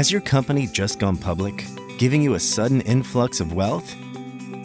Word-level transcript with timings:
Has 0.00 0.10
your 0.10 0.22
company 0.22 0.66
just 0.66 0.98
gone 0.98 1.18
public, 1.18 1.66
giving 1.98 2.22
you 2.22 2.32
a 2.32 2.40
sudden 2.40 2.80
influx 2.80 3.38
of 3.38 3.52
wealth? 3.52 3.94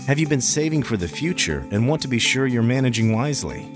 Have 0.08 0.18
you 0.18 0.28
been 0.28 0.40
saving 0.40 0.82
for 0.84 0.96
the 0.96 1.10
future 1.10 1.68
and 1.72 1.90
want 1.90 2.02
to 2.04 2.08
be 2.08 2.20
sure 2.20 2.48
you're 2.48 2.64
managing 2.64 3.12
wisely? 3.12 3.70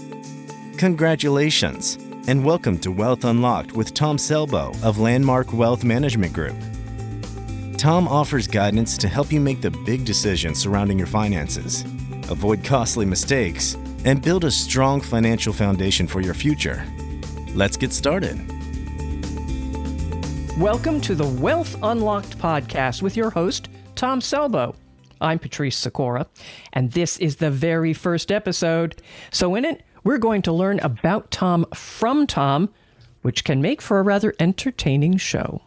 Congratulations, 0.77 1.97
and 2.27 2.45
welcome 2.45 2.79
to 2.79 2.91
Wealth 2.91 3.25
Unlocked 3.25 3.73
with 3.73 3.93
Tom 3.93 4.15
Selbo 4.15 4.81
of 4.83 4.99
Landmark 4.99 5.51
Wealth 5.51 5.83
Management 5.83 6.31
Group. 6.31 6.55
Tom 7.77 8.07
offers 8.07 8.47
guidance 8.47 8.97
to 8.97 9.09
help 9.09 9.29
you 9.29 9.41
make 9.41 9.59
the 9.59 9.71
big 9.71 10.05
decisions 10.05 10.59
surrounding 10.59 10.97
your 10.97 11.07
finances, 11.07 11.81
avoid 12.29 12.63
costly 12.63 13.05
mistakes, 13.05 13.75
and 14.05 14.21
build 14.21 14.45
a 14.45 14.51
strong 14.51 15.01
financial 15.01 15.51
foundation 15.51 16.07
for 16.07 16.21
your 16.21 16.33
future. 16.33 16.85
Let's 17.53 17.75
get 17.75 17.91
started. 17.91 18.39
Welcome 20.59 20.99
to 21.01 21.15
the 21.15 21.25
Wealth 21.25 21.77
Unlocked 21.83 22.37
podcast 22.37 23.01
with 23.01 23.15
your 23.15 23.29
host, 23.29 23.69
Tom 23.95 24.19
Selbo. 24.19 24.75
I'm 25.21 25.39
Patrice 25.39 25.77
Sikora, 25.77 26.27
and 26.73 26.91
this 26.91 27.17
is 27.19 27.37
the 27.37 27.49
very 27.49 27.93
first 27.93 28.29
episode. 28.29 29.01
So, 29.31 29.55
in 29.55 29.63
it, 29.63 29.83
we're 30.03 30.17
going 30.17 30.41
to 30.41 30.51
learn 30.51 30.81
about 30.81 31.31
Tom 31.31 31.65
from 31.73 32.27
Tom, 32.27 32.69
which 33.21 33.45
can 33.45 33.61
make 33.61 33.81
for 33.81 33.99
a 33.99 34.03
rather 34.03 34.35
entertaining 34.37 35.15
show. 35.15 35.61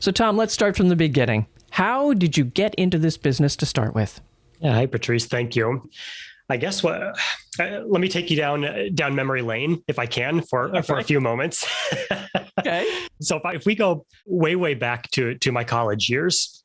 So, 0.00 0.10
Tom, 0.10 0.36
let's 0.36 0.52
start 0.52 0.76
from 0.76 0.88
the 0.88 0.96
beginning. 0.96 1.46
How 1.70 2.12
did 2.12 2.36
you 2.36 2.42
get 2.42 2.74
into 2.74 2.98
this 2.98 3.16
business 3.16 3.54
to 3.54 3.66
start 3.66 3.94
with? 3.94 4.20
Yeah, 4.58 4.74
hi, 4.74 4.86
Patrice. 4.86 5.26
Thank 5.26 5.54
you. 5.54 5.88
I 6.50 6.56
guess 6.56 6.82
what 6.82 7.00
uh, 7.00 7.82
let 7.86 8.00
me 8.00 8.08
take 8.08 8.30
you 8.30 8.36
down 8.36 8.92
down 8.96 9.14
memory 9.14 9.42
lane 9.42 9.82
if 9.86 10.00
I 10.00 10.06
can 10.06 10.40
for 10.42 10.70
okay. 10.70 10.82
for 10.82 10.98
a 10.98 11.04
few 11.04 11.20
moments. 11.20 11.64
okay. 12.66 13.06
So 13.20 13.36
if, 13.36 13.44
I, 13.44 13.54
if 13.54 13.66
we 13.66 13.74
go 13.74 14.06
way 14.26 14.56
way 14.56 14.74
back 14.74 15.10
to 15.12 15.34
to 15.36 15.52
my 15.52 15.64
college 15.64 16.08
years, 16.08 16.64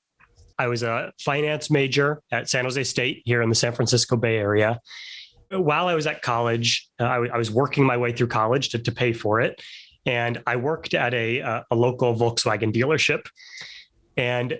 I 0.58 0.68
was 0.68 0.84
a 0.84 1.12
finance 1.20 1.70
major 1.70 2.22
at 2.32 2.50
San 2.50 2.66
Jose 2.66 2.84
State 2.84 3.22
here 3.26 3.42
in 3.42 3.50
the 3.50 3.56
San 3.56 3.74
Francisco 3.74 4.16
Bay 4.16 4.38
Area. 4.38 4.80
While 5.52 5.88
I 5.88 5.96
was 5.96 6.06
at 6.06 6.22
college, 6.22 6.90
uh, 7.00 7.06
I, 7.06 7.14
w- 7.16 7.32
I 7.34 7.38
was 7.38 7.50
working 7.50 7.84
my 7.84 7.98
way 7.98 8.12
through 8.12 8.28
college 8.28 8.70
to, 8.70 8.80
to 8.80 8.92
pay 8.92 9.14
for 9.14 9.42
it, 9.42 9.62
and 10.06 10.42
I 10.46 10.56
worked 10.56 10.94
at 10.94 11.14
a 11.14 11.40
a, 11.40 11.66
a 11.72 11.76
local 11.76 12.16
Volkswagen 12.16 12.74
dealership. 12.74 13.26
And 14.18 14.60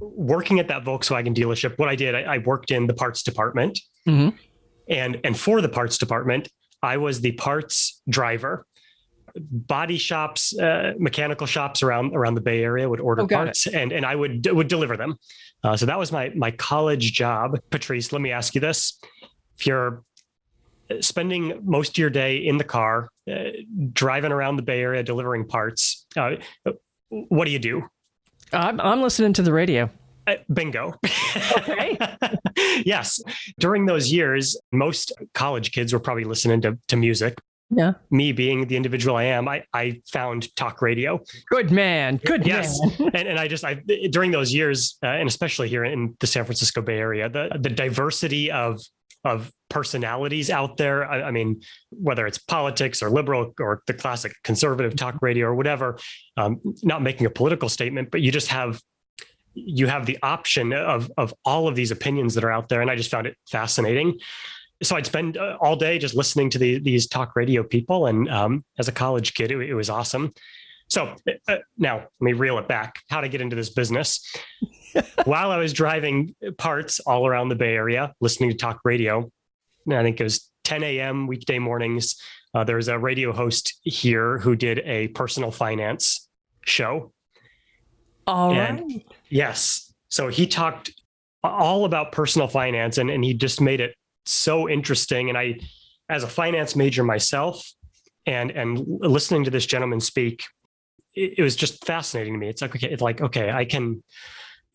working 0.00 0.58
at 0.58 0.68
that 0.68 0.84
Volkswagen 0.84 1.34
dealership, 1.34 1.78
what 1.78 1.88
I 1.88 1.94
did, 1.94 2.14
I, 2.14 2.22
I 2.22 2.38
worked 2.38 2.70
in 2.70 2.86
the 2.86 2.94
parts 2.94 3.22
department, 3.22 3.78
mm-hmm. 4.08 4.34
and 4.88 5.20
and 5.22 5.38
for 5.38 5.60
the 5.60 5.68
parts 5.68 5.98
department, 5.98 6.48
I 6.82 6.96
was 6.96 7.20
the 7.20 7.32
parts 7.32 8.00
driver. 8.08 8.66
Body 9.36 9.98
shops, 9.98 10.56
uh, 10.58 10.94
mechanical 10.98 11.46
shops 11.46 11.82
around 11.82 12.14
around 12.14 12.34
the 12.34 12.40
Bay 12.40 12.62
Area 12.62 12.88
would 12.88 13.00
order 13.00 13.22
oh, 13.22 13.26
parts, 13.26 13.66
it. 13.66 13.74
and 13.74 13.92
and 13.92 14.04
I 14.04 14.14
would 14.14 14.46
would 14.50 14.68
deliver 14.68 14.96
them. 14.96 15.16
Uh, 15.62 15.76
so 15.76 15.86
that 15.86 15.98
was 15.98 16.12
my 16.12 16.30
my 16.34 16.50
college 16.50 17.12
job. 17.12 17.58
Patrice, 17.70 18.12
let 18.12 18.22
me 18.22 18.32
ask 18.32 18.54
you 18.54 18.60
this: 18.60 18.98
If 19.58 19.66
you're 19.66 20.02
spending 21.00 21.60
most 21.64 21.90
of 21.90 21.98
your 21.98 22.10
day 22.10 22.38
in 22.38 22.58
the 22.58 22.64
car, 22.64 23.08
uh, 23.30 23.50
driving 23.92 24.32
around 24.32 24.56
the 24.56 24.62
Bay 24.62 24.80
Area 24.80 25.02
delivering 25.02 25.46
parts, 25.46 26.06
uh, 26.16 26.36
what 27.08 27.44
do 27.44 27.50
you 27.50 27.58
do? 27.58 27.84
I'm, 28.52 28.80
I'm 28.80 29.02
listening 29.02 29.32
to 29.34 29.42
the 29.42 29.52
radio. 29.52 29.90
Uh, 30.26 30.34
bingo. 30.52 30.94
Okay. 31.58 31.98
yes. 32.84 33.20
During 33.58 33.86
those 33.86 34.12
years, 34.12 34.56
most 34.72 35.12
college 35.34 35.72
kids 35.72 35.92
were 35.92 36.00
probably 36.00 36.24
listening 36.24 36.60
to, 36.62 36.78
to 36.88 36.96
music. 36.96 37.38
Yeah. 37.70 37.92
Me 38.10 38.32
being 38.32 38.66
the 38.66 38.76
individual 38.76 39.16
I 39.16 39.24
am, 39.24 39.48
I, 39.48 39.64
I 39.72 40.00
found 40.12 40.54
talk 40.56 40.82
radio. 40.82 41.20
Good 41.48 41.70
man. 41.70 42.16
Good 42.16 42.46
yes. 42.46 42.80
man. 42.80 43.10
and, 43.14 43.28
and 43.28 43.38
I 43.38 43.46
just, 43.46 43.64
I, 43.64 43.74
during 44.10 44.32
those 44.32 44.52
years, 44.52 44.98
uh, 45.02 45.06
and 45.06 45.28
especially 45.28 45.68
here 45.68 45.84
in 45.84 46.16
the 46.18 46.26
San 46.26 46.44
Francisco 46.44 46.82
Bay 46.82 46.98
Area, 46.98 47.28
the, 47.28 47.56
the 47.60 47.70
diversity 47.70 48.50
of 48.50 48.80
of 49.24 49.52
personalities 49.68 50.48
out 50.48 50.76
there. 50.76 51.04
I, 51.04 51.24
I, 51.24 51.30
mean, 51.30 51.60
whether 51.90 52.26
it's 52.26 52.38
politics 52.38 53.02
or 53.02 53.10
liberal 53.10 53.52
or 53.60 53.82
the 53.86 53.92
classic 53.92 54.32
conservative 54.44 54.96
talk 54.96 55.20
radio 55.20 55.48
or 55.48 55.54
whatever, 55.54 55.98
um, 56.36 56.60
not 56.82 57.02
making 57.02 57.26
a 57.26 57.30
political 57.30 57.68
statement, 57.68 58.10
but 58.10 58.22
you 58.22 58.32
just 58.32 58.48
have 58.48 58.80
you 59.52 59.88
have 59.88 60.06
the 60.06 60.16
option 60.22 60.72
of 60.72 61.10
of 61.18 61.34
all 61.44 61.68
of 61.68 61.74
these 61.74 61.90
opinions 61.90 62.34
that 62.34 62.44
are 62.44 62.52
out 62.52 62.68
there, 62.68 62.80
and 62.80 62.90
I 62.90 62.96
just 62.96 63.10
found 63.10 63.26
it 63.26 63.36
fascinating. 63.50 64.18
So 64.82 64.96
I'd 64.96 65.06
spend 65.06 65.36
uh, 65.36 65.58
all 65.60 65.76
day 65.76 65.98
just 65.98 66.14
listening 66.14 66.50
to 66.50 66.58
the, 66.58 66.78
these 66.78 67.06
talk 67.06 67.36
radio 67.36 67.62
people, 67.62 68.06
and 68.06 68.28
um, 68.30 68.64
as 68.78 68.88
a 68.88 68.92
college 68.92 69.34
kid, 69.34 69.50
it, 69.50 69.60
it 69.60 69.74
was 69.74 69.90
awesome. 69.90 70.32
So 70.88 71.14
uh, 71.48 71.56
now 71.78 71.96
let 71.96 72.08
me 72.20 72.32
reel 72.32 72.58
it 72.58 72.66
back. 72.66 73.00
How 73.08 73.20
to 73.20 73.28
get 73.28 73.40
into 73.40 73.56
this 73.56 73.70
business? 73.70 74.34
While 75.24 75.52
I 75.52 75.58
was 75.58 75.72
driving 75.72 76.34
parts 76.58 76.98
all 77.00 77.26
around 77.26 77.48
the 77.48 77.54
Bay 77.54 77.74
Area, 77.74 78.12
listening 78.20 78.50
to 78.50 78.56
talk 78.56 78.80
radio, 78.84 79.30
I 79.88 80.02
think 80.02 80.20
it 80.20 80.24
was 80.24 80.50
10 80.64 80.82
a.m. 80.82 81.26
weekday 81.26 81.58
mornings. 81.58 82.16
Uh, 82.54 82.64
there 82.64 82.76
was 82.76 82.88
a 82.88 82.98
radio 82.98 83.32
host 83.32 83.78
here 83.82 84.38
who 84.38 84.56
did 84.56 84.80
a 84.80 85.08
personal 85.08 85.52
finance 85.52 86.28
show. 86.64 87.12
All 88.26 88.52
and 88.52 88.80
right. 88.80 89.06
Yes. 89.28 89.92
So 90.08 90.28
he 90.28 90.46
talked 90.46 90.90
all 91.44 91.84
about 91.84 92.12
personal 92.12 92.48
finance 92.48 92.98
and, 92.98 93.10
and 93.10 93.24
he 93.24 93.32
just 93.32 93.60
made 93.60 93.80
it 93.80 93.94
so 94.32 94.68
interesting. 94.68 95.28
And 95.28 95.38
I, 95.38 95.60
as 96.08 96.22
a 96.22 96.28
finance 96.28 96.76
major 96.76 97.04
myself, 97.04 97.64
and 98.26 98.50
and 98.50 98.84
listening 99.00 99.44
to 99.44 99.50
this 99.50 99.66
gentleman 99.66 99.98
speak 100.00 100.44
it, 101.14 101.38
it 101.38 101.42
was 101.42 101.56
just 101.56 101.84
fascinating 101.84 102.34
to 102.34 102.38
me. 102.38 102.48
It's 102.48 102.62
like 102.62 102.74
okay, 102.74 102.88
it's 102.88 103.02
like 103.02 103.20
okay, 103.20 103.50
I 103.50 103.64
can. 103.64 104.02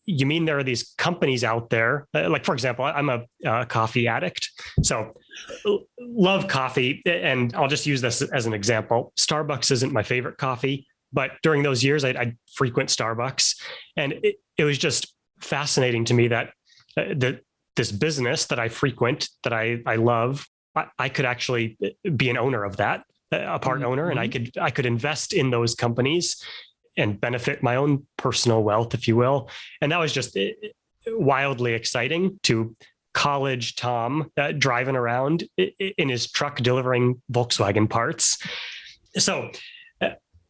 You 0.08 0.24
mean 0.24 0.44
there 0.44 0.56
are 0.56 0.62
these 0.62 0.94
companies 0.96 1.42
out 1.42 1.68
there? 1.68 2.06
Uh, 2.14 2.30
like 2.30 2.44
for 2.44 2.52
example, 2.52 2.84
I'm 2.84 3.08
a, 3.08 3.24
a 3.44 3.66
coffee 3.66 4.06
addict, 4.06 4.50
so 4.82 5.14
love 5.98 6.46
coffee, 6.46 7.02
and 7.06 7.54
I'll 7.56 7.68
just 7.68 7.86
use 7.86 8.00
this 8.00 8.22
as 8.22 8.46
an 8.46 8.52
example. 8.52 9.12
Starbucks 9.18 9.72
isn't 9.72 9.92
my 9.92 10.04
favorite 10.04 10.38
coffee, 10.38 10.86
but 11.12 11.32
during 11.42 11.64
those 11.64 11.82
years, 11.82 12.04
I'd 12.04 12.36
frequent 12.54 12.88
Starbucks, 12.88 13.60
and 13.96 14.12
it, 14.22 14.36
it 14.56 14.64
was 14.64 14.78
just 14.78 15.12
fascinating 15.40 16.04
to 16.04 16.14
me 16.14 16.28
that 16.28 16.50
uh, 16.96 17.14
the 17.16 17.40
this 17.76 17.92
business 17.92 18.46
that 18.46 18.58
I 18.58 18.68
frequent, 18.68 19.28
that 19.44 19.52
I 19.52 19.82
I 19.86 19.96
love, 19.96 20.46
I, 20.74 20.86
I 20.98 21.08
could 21.08 21.24
actually 21.24 21.78
be 22.16 22.30
an 22.30 22.38
owner 22.38 22.64
of 22.64 22.76
that 22.78 23.04
a 23.32 23.58
part 23.58 23.80
mm-hmm. 23.80 23.88
owner 23.88 24.10
and 24.10 24.20
I 24.20 24.28
could 24.28 24.56
I 24.60 24.70
could 24.70 24.86
invest 24.86 25.32
in 25.32 25.50
those 25.50 25.74
companies 25.74 26.42
and 26.96 27.20
benefit 27.20 27.62
my 27.62 27.76
own 27.76 28.06
personal 28.16 28.62
wealth 28.62 28.94
if 28.94 29.08
you 29.08 29.16
will 29.16 29.50
and 29.80 29.92
that 29.92 29.98
was 29.98 30.12
just 30.12 30.36
eh, 30.36 30.52
wildly 31.08 31.74
exciting 31.74 32.38
to 32.44 32.76
college 33.14 33.76
Tom 33.76 34.30
uh, 34.36 34.52
driving 34.52 34.96
around 34.96 35.44
in 35.56 36.08
his 36.08 36.30
truck 36.30 36.58
delivering 36.58 37.20
Volkswagen 37.32 37.88
parts 37.88 38.38
so 39.16 39.50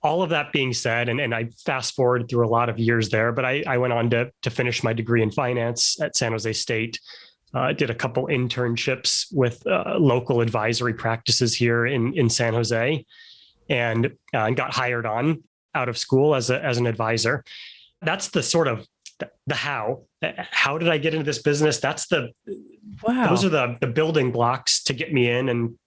all 0.06 0.22
of 0.22 0.30
that 0.30 0.52
being 0.52 0.72
said, 0.72 1.08
and, 1.08 1.20
and 1.20 1.34
I 1.34 1.50
fast 1.64 1.94
forward 1.94 2.28
through 2.28 2.46
a 2.46 2.52
lot 2.58 2.68
of 2.68 2.78
years 2.78 3.08
there, 3.08 3.32
but 3.32 3.44
I, 3.44 3.64
I 3.66 3.76
went 3.78 3.92
on 3.92 4.08
to, 4.10 4.30
to 4.42 4.50
finish 4.50 4.82
my 4.82 4.92
degree 4.92 5.22
in 5.22 5.30
finance 5.30 6.00
at 6.00 6.16
San 6.16 6.32
Jose 6.32 6.52
State 6.52 6.98
uh, 7.56 7.72
did 7.72 7.90
a 7.90 7.94
couple 7.94 8.26
internships 8.26 9.26
with 9.32 9.66
uh, 9.66 9.96
local 9.98 10.40
advisory 10.40 10.92
practices 10.92 11.54
here 11.54 11.86
in 11.86 12.12
in 12.14 12.28
San 12.28 12.52
Jose, 12.52 13.04
and 13.70 14.06
uh, 14.06 14.38
and 14.38 14.56
got 14.56 14.74
hired 14.74 15.06
on 15.06 15.42
out 15.74 15.88
of 15.88 15.96
school 15.96 16.34
as 16.34 16.50
a 16.50 16.62
as 16.62 16.76
an 16.76 16.86
advisor. 16.86 17.44
That's 18.02 18.28
the 18.28 18.42
sort 18.42 18.68
of 18.68 18.86
the 19.46 19.54
how. 19.54 20.02
How 20.22 20.76
did 20.76 20.88
I 20.88 20.98
get 20.98 21.14
into 21.14 21.24
this 21.24 21.40
business? 21.40 21.78
That's 21.78 22.08
the 22.08 22.30
wow. 23.02 23.28
Those 23.30 23.44
are 23.44 23.48
the 23.48 23.76
the 23.80 23.86
building 23.86 24.32
blocks 24.32 24.82
to 24.84 24.92
get 24.92 25.12
me 25.12 25.30
in, 25.30 25.48
and 25.48 25.78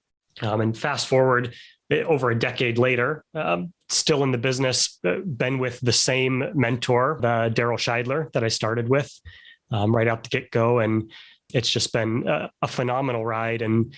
um, 0.42 0.62
and 0.62 0.78
fast 0.78 1.08
forward 1.08 1.54
over 1.92 2.30
a 2.30 2.38
decade 2.38 2.78
later, 2.78 3.24
um, 3.34 3.74
still 3.90 4.24
in 4.24 4.32
the 4.32 4.38
business, 4.38 5.00
uh, 5.06 5.18
been 5.26 5.58
with 5.58 5.80
the 5.82 5.92
same 5.92 6.52
mentor, 6.54 7.18
uh, 7.20 7.50
Daryl 7.50 7.78
Scheidler, 7.78 8.32
that 8.34 8.44
I 8.44 8.48
started 8.48 8.88
with 8.88 9.12
um, 9.72 9.96
right 9.96 10.08
out 10.08 10.24
the 10.24 10.30
get 10.30 10.52
go, 10.52 10.80
and 10.80 11.12
it's 11.54 11.70
just 11.70 11.92
been 11.92 12.28
a, 12.28 12.52
a 12.62 12.68
phenomenal 12.68 13.26
ride. 13.26 13.62
And 13.62 13.94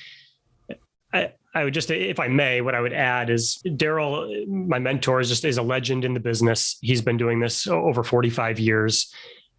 I, 1.14 1.34
I 1.54 1.66
would 1.66 1.74
just, 1.74 1.92
if 1.92 2.20
I 2.20 2.30
may, 2.30 2.62
what 2.62 2.76
I 2.76 2.82
would 2.82 2.94
add 2.94 3.30
is 3.30 3.62
Daryl, 3.66 4.48
my 4.48 4.80
mentor, 4.80 5.20
is 5.20 5.30
just 5.30 5.44
is 5.44 5.58
a 5.58 5.62
legend 5.62 6.06
in 6.06 6.14
the 6.14 6.20
business. 6.20 6.78
He's 6.82 7.02
been 7.02 7.18
doing 7.18 7.40
this 7.40 7.68
over 7.68 8.04
45 8.04 8.60
years, 8.60 9.14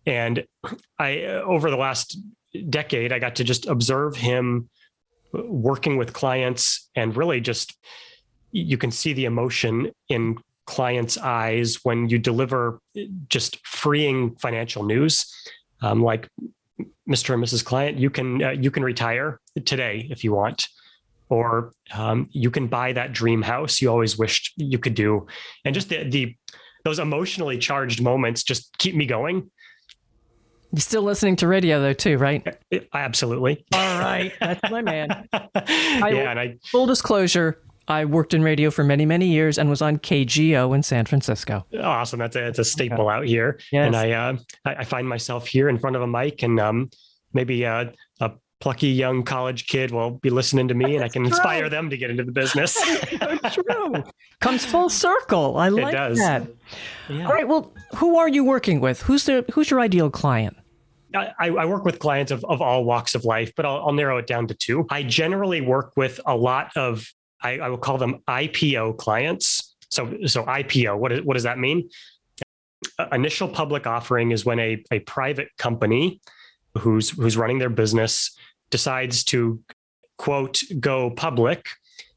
and 0.06 0.44
I 0.99 1.25
over 1.25 1.70
the 1.70 1.76
last 1.76 2.19
decade, 2.70 3.12
I 3.12 3.19
got 3.19 3.37
to 3.37 3.44
just 3.44 3.67
observe 3.67 4.17
him 4.17 4.70
working 5.35 5.99
with 5.99 6.14
clients, 6.14 6.88
and 6.94 7.14
really 7.14 7.40
just 7.43 7.76
you 8.52 8.78
can 8.78 8.90
see 8.90 9.12
the 9.12 9.25
emotion 9.25 9.90
in 10.08 10.38
clients' 10.66 11.19
eyes 11.19 11.78
when 11.82 12.08
you 12.08 12.19
deliver 12.19 12.78
just 13.28 13.66
freeing 13.66 14.37
financial 14.37 14.84
news. 14.84 15.32
Um, 15.81 16.02
like 16.02 16.28
Mr. 17.08 17.34
and 17.34 17.43
Mrs. 17.43 17.64
Client, 17.64 17.99
you 17.99 18.08
can 18.08 18.43
uh, 18.43 18.50
you 18.50 18.70
can 18.70 18.84
retire 18.84 19.40
today 19.64 20.06
if 20.10 20.22
you 20.22 20.32
want, 20.32 20.69
or 21.32 21.72
um, 21.94 22.28
you 22.31 22.50
can 22.50 22.66
buy 22.66 22.93
that 22.93 23.14
dream 23.14 23.40
house 23.40 23.81
you 23.81 23.88
always 23.88 24.19
wished 24.19 24.52
you 24.56 24.78
could 24.78 24.94
do 24.94 25.26
and 25.64 25.75
just 25.75 25.88
the, 25.88 26.04
the 26.04 26.37
those 26.84 26.99
emotionally 26.99 27.56
charged 27.56 28.02
moments 28.02 28.43
just 28.43 28.76
keep 28.78 28.94
me 28.94 29.06
going 29.06 29.50
you're 30.72 30.81
still 30.81 31.02
listening 31.02 31.34
to 31.34 31.49
radio 31.49 31.81
though 31.81 31.94
too 31.94 32.19
right 32.19 32.46
absolutely 32.93 33.64
all 33.72 33.99
right 33.99 34.32
that's 34.40 34.70
my 34.70 34.82
man 34.82 35.26
I, 35.32 36.10
yeah 36.12 36.31
and 36.31 36.38
i 36.38 36.56
full 36.66 36.87
disclosure 36.87 37.62
I 37.92 38.04
worked 38.04 38.34
in 38.34 38.42
radio 38.42 38.70
for 38.70 38.84
many, 38.84 39.06
many 39.06 39.26
years 39.26 39.58
and 39.58 39.68
was 39.68 39.82
on 39.82 39.98
KGO 39.98 40.74
in 40.74 40.82
San 40.82 41.04
Francisco. 41.04 41.66
Awesome. 41.80 42.18
That's 42.18 42.36
a, 42.36 42.46
it's 42.46 42.58
a 42.58 42.64
staple 42.64 43.06
okay. 43.06 43.14
out 43.14 43.24
here. 43.26 43.60
Yes. 43.70 43.86
And 43.86 43.96
I, 43.96 44.10
uh, 44.12 44.36
I 44.64 44.84
find 44.84 45.08
myself 45.08 45.46
here 45.46 45.68
in 45.68 45.78
front 45.78 45.96
of 45.96 46.02
a 46.02 46.06
mic 46.06 46.42
and 46.42 46.58
um, 46.58 46.90
maybe 47.32 47.64
uh, 47.66 47.86
a 48.20 48.32
plucky 48.60 48.88
young 48.88 49.22
college 49.22 49.66
kid 49.66 49.90
will 49.90 50.12
be 50.12 50.30
listening 50.30 50.68
to 50.68 50.74
me 50.74 50.96
and 50.96 51.04
I 51.04 51.08
can 51.08 51.22
true. 51.24 51.28
inspire 51.28 51.68
them 51.68 51.90
to 51.90 51.96
get 51.96 52.10
into 52.10 52.24
the 52.24 52.32
business. 52.32 52.80
true. 53.52 54.04
Comes 54.40 54.64
full 54.64 54.88
circle. 55.06 55.56
I 55.56 55.68
like 55.68 55.92
that. 55.92 56.48
Yeah. 57.08 57.26
All 57.26 57.32
right. 57.32 57.46
Well, 57.46 57.72
who 57.96 58.16
are 58.16 58.28
you 58.28 58.44
working 58.44 58.80
with? 58.80 59.02
Who's 59.02 59.24
the 59.24 59.44
who's 59.52 59.70
your 59.70 59.80
ideal 59.80 60.10
client? 60.10 60.56
I, 61.14 61.48
I, 61.48 61.66
work 61.66 61.84
with 61.84 61.98
clients 61.98 62.32
of, 62.32 62.42
of 62.44 62.62
all 62.62 62.84
walks 62.84 63.14
of 63.14 63.26
life, 63.26 63.52
but 63.54 63.66
I'll, 63.66 63.84
I'll, 63.84 63.92
narrow 63.92 64.16
it 64.16 64.26
down 64.26 64.46
to 64.46 64.54
two. 64.54 64.86
I 64.90 65.02
generally 65.02 65.60
work 65.60 65.92
with 65.94 66.18
a 66.24 66.34
lot 66.34 66.70
of, 66.74 67.06
I, 67.42 67.58
I 67.58 67.68
will 67.68 67.78
call 67.78 67.98
them 67.98 68.22
IPO 68.28 68.98
clients. 68.98 69.74
So, 69.90 70.16
so 70.26 70.44
IPO, 70.44 70.98
what, 70.98 71.12
is, 71.12 71.22
what 71.22 71.34
does 71.34 71.42
that 71.42 71.58
mean? 71.58 71.88
Uh, 72.98 73.06
initial 73.12 73.48
public 73.48 73.86
offering 73.86 74.32
is 74.32 74.44
when 74.44 74.58
a, 74.58 74.82
a 74.90 75.00
private 75.00 75.48
company 75.58 76.20
who's, 76.78 77.10
who's 77.10 77.36
running 77.36 77.58
their 77.58 77.70
business 77.70 78.36
decides 78.70 79.22
to 79.24 79.60
quote 80.18 80.62
go 80.78 81.10
public 81.10 81.68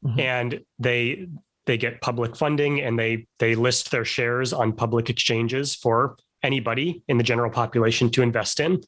mm-hmm. 0.04 0.20
and 0.20 0.60
they 0.78 1.26
they 1.66 1.76
get 1.76 2.00
public 2.00 2.36
funding 2.36 2.80
and 2.80 2.98
they 2.98 3.26
they 3.38 3.54
list 3.54 3.90
their 3.90 4.04
shares 4.04 4.52
on 4.52 4.72
public 4.72 5.10
exchanges 5.10 5.74
for 5.74 6.16
anybody 6.42 7.02
in 7.08 7.18
the 7.18 7.24
general 7.24 7.50
population 7.50 8.10
to 8.10 8.22
invest 8.22 8.60
in 8.60 8.80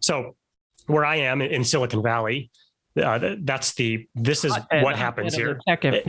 so 0.00 0.36
where 0.86 1.04
i 1.04 1.16
am 1.16 1.42
in 1.42 1.64
silicon 1.64 2.02
valley 2.02 2.50
uh, 2.96 3.36
that's 3.40 3.74
the 3.74 4.08
this 4.14 4.44
is 4.44 4.52
hotbed, 4.52 4.82
what 4.82 4.96
happens 4.96 5.34
here 5.34 5.58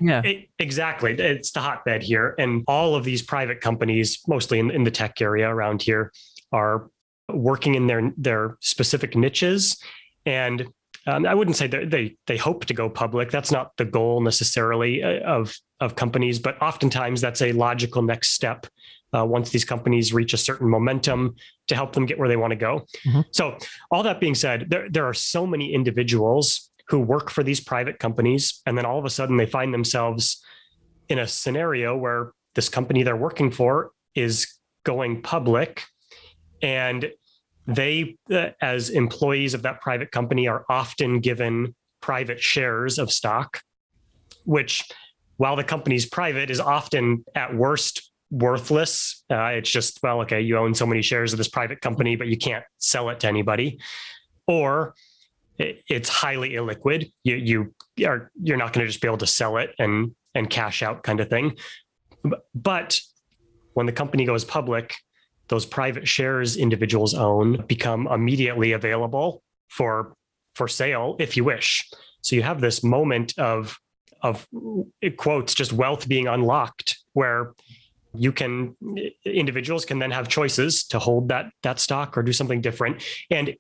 yeah. 0.02 0.22
It, 0.24 0.50
exactly 0.58 1.14
it's 1.14 1.52
the 1.52 1.60
hotbed 1.60 2.04
here 2.04 2.36
and 2.38 2.64
all 2.68 2.96
of 2.96 3.04
these 3.04 3.22
private 3.22 3.62
companies 3.62 4.20
mostly 4.28 4.60
in, 4.60 4.72
in 4.72 4.84
the 4.84 4.92
tech 4.92 5.22
area 5.22 5.48
around 5.48 5.82
here 5.82 6.12
are 6.52 6.90
working 7.32 7.76
in 7.76 7.88
their 7.88 8.12
their 8.18 8.58
specific 8.62 9.16
niches 9.16 9.82
and 10.26 10.68
um, 11.08 11.26
I 11.26 11.34
wouldn't 11.34 11.58
say 11.58 11.68
that 11.68 11.90
they 11.90 12.18
they 12.28 12.38
hope 12.38 12.66
to 12.66 12.74
go 12.74 12.90
public. 12.90 13.32
That's 13.32 13.52
not 13.52 13.76
the 13.78 13.86
goal 13.86 14.22
necessarily 14.22 15.02
uh, 15.02 15.20
of 15.22 15.56
of 15.80 15.96
companies, 15.96 16.40
but 16.40 16.62
oftentimes 16.62 17.22
that's 17.22 17.42
a 17.42 17.52
logical 17.54 18.02
next 18.02 18.32
step 18.32 18.68
uh, 19.16 19.26
once 19.26 19.50
these 19.50 19.66
companies 19.66 20.14
reach 20.14 20.34
a 20.34 20.38
certain 20.38 20.70
momentum 20.70 21.36
to 21.68 21.76
help 21.76 21.94
them 21.94 22.06
get 22.06 22.20
where 22.20 22.28
they 22.28 22.38
want 22.38 22.52
to 22.52 22.58
go. 22.58 22.86
Mm-hmm. 23.08 23.22
So, 23.32 23.58
all 23.92 24.04
that 24.04 24.20
being 24.20 24.36
said, 24.36 24.70
there 24.70 24.90
there 24.90 25.06
are 25.06 25.14
so 25.14 25.48
many 25.48 25.74
individuals 25.74 26.69
who 26.90 27.00
work 27.00 27.30
for 27.30 27.44
these 27.44 27.60
private 27.60 28.00
companies, 28.00 28.62
and 28.66 28.78
then 28.78 28.86
all 28.86 28.98
of 28.98 29.06
a 29.06 29.10
sudden 29.10 29.38
they 29.38 29.46
find 29.46 29.74
themselves 29.74 30.44
in 31.08 31.20
a 31.20 31.28
scenario 31.28 31.96
where 31.96 32.32
this 32.56 32.70
company 32.70 33.04
they're 33.04 33.16
working 33.16 33.52
for 33.52 33.92
is 34.16 34.48
going 34.84 35.22
public, 35.22 35.84
and 36.62 37.12
they, 37.68 38.18
uh, 38.32 38.50
as 38.62 38.90
employees 38.90 39.54
of 39.54 39.62
that 39.62 39.82
private 39.82 40.12
company, 40.12 40.48
are 40.48 40.66
often 40.70 41.20
given 41.20 41.76
private 42.02 42.42
shares 42.42 42.98
of 42.98 43.12
stock, 43.12 43.62
which, 44.46 44.84
while 45.38 45.56
the 45.56 45.64
company's 45.64 46.08
private, 46.08 46.50
is 46.50 46.60
often 46.60 47.24
at 47.36 47.56
worst 47.56 48.12
worthless. 48.32 49.24
Uh, 49.30 49.46
it's 49.58 49.70
just, 49.70 50.02
well, 50.02 50.22
okay, 50.22 50.42
you 50.42 50.58
own 50.58 50.74
so 50.74 50.86
many 50.86 51.02
shares 51.02 51.34
of 51.34 51.38
this 51.38 51.48
private 51.48 51.82
company, 51.82 52.16
but 52.16 52.28
you 52.28 52.38
can't 52.38 52.64
sell 52.78 53.10
it 53.10 53.20
to 53.20 53.28
anybody. 53.28 53.80
Or 54.48 54.96
it's 55.60 56.10
highly 56.10 56.52
illiquid. 56.52 57.12
You 57.24 57.36
you 57.36 58.08
are 58.08 58.32
you're 58.42 58.58
not 58.58 58.74
going 58.74 58.86
to 58.86 58.90
just 58.90 59.02
be 59.02 59.08
able 59.08 59.18
to 59.18 59.28
sell 59.28 59.58
it 59.58 59.72
and 59.78 60.16
and 60.34 60.50
cash 60.50 60.82
out 60.82 61.04
kind 61.04 61.20
of 61.20 61.30
thing. 61.30 61.58
But 62.56 63.00
when 63.74 63.86
the 63.86 63.92
company 63.92 64.26
goes 64.26 64.46
public, 64.46 64.96
those 65.50 65.66
private 65.66 66.08
shares 66.08 66.58
individuals 66.58 67.14
own 67.14 67.66
become 67.68 68.08
immediately 68.08 68.72
available 68.72 69.44
for 69.68 70.14
for 70.56 70.68
sale 70.68 71.16
if 71.20 71.36
you 71.36 71.44
wish. 71.44 71.90
So 72.22 72.36
you 72.36 72.44
have 72.44 72.62
this 72.62 72.84
moment 72.84 73.38
of 73.38 73.78
of 74.22 74.48
quotes 75.18 75.54
just 75.54 75.74
wealth 75.74 76.08
being 76.08 76.28
unlocked 76.28 76.98
where 77.14 77.54
you 78.14 78.32
can 78.32 78.76
individuals 79.26 79.86
can 79.86 80.00
then 80.00 80.12
have 80.12 80.28
choices 80.28 80.84
to 80.86 81.00
hold 81.00 81.30
that 81.30 81.52
that 81.64 81.80
stock 81.80 82.18
or 82.18 82.24
do 82.24 82.34
something 82.34 82.60
different 82.62 83.04
and 83.30 83.56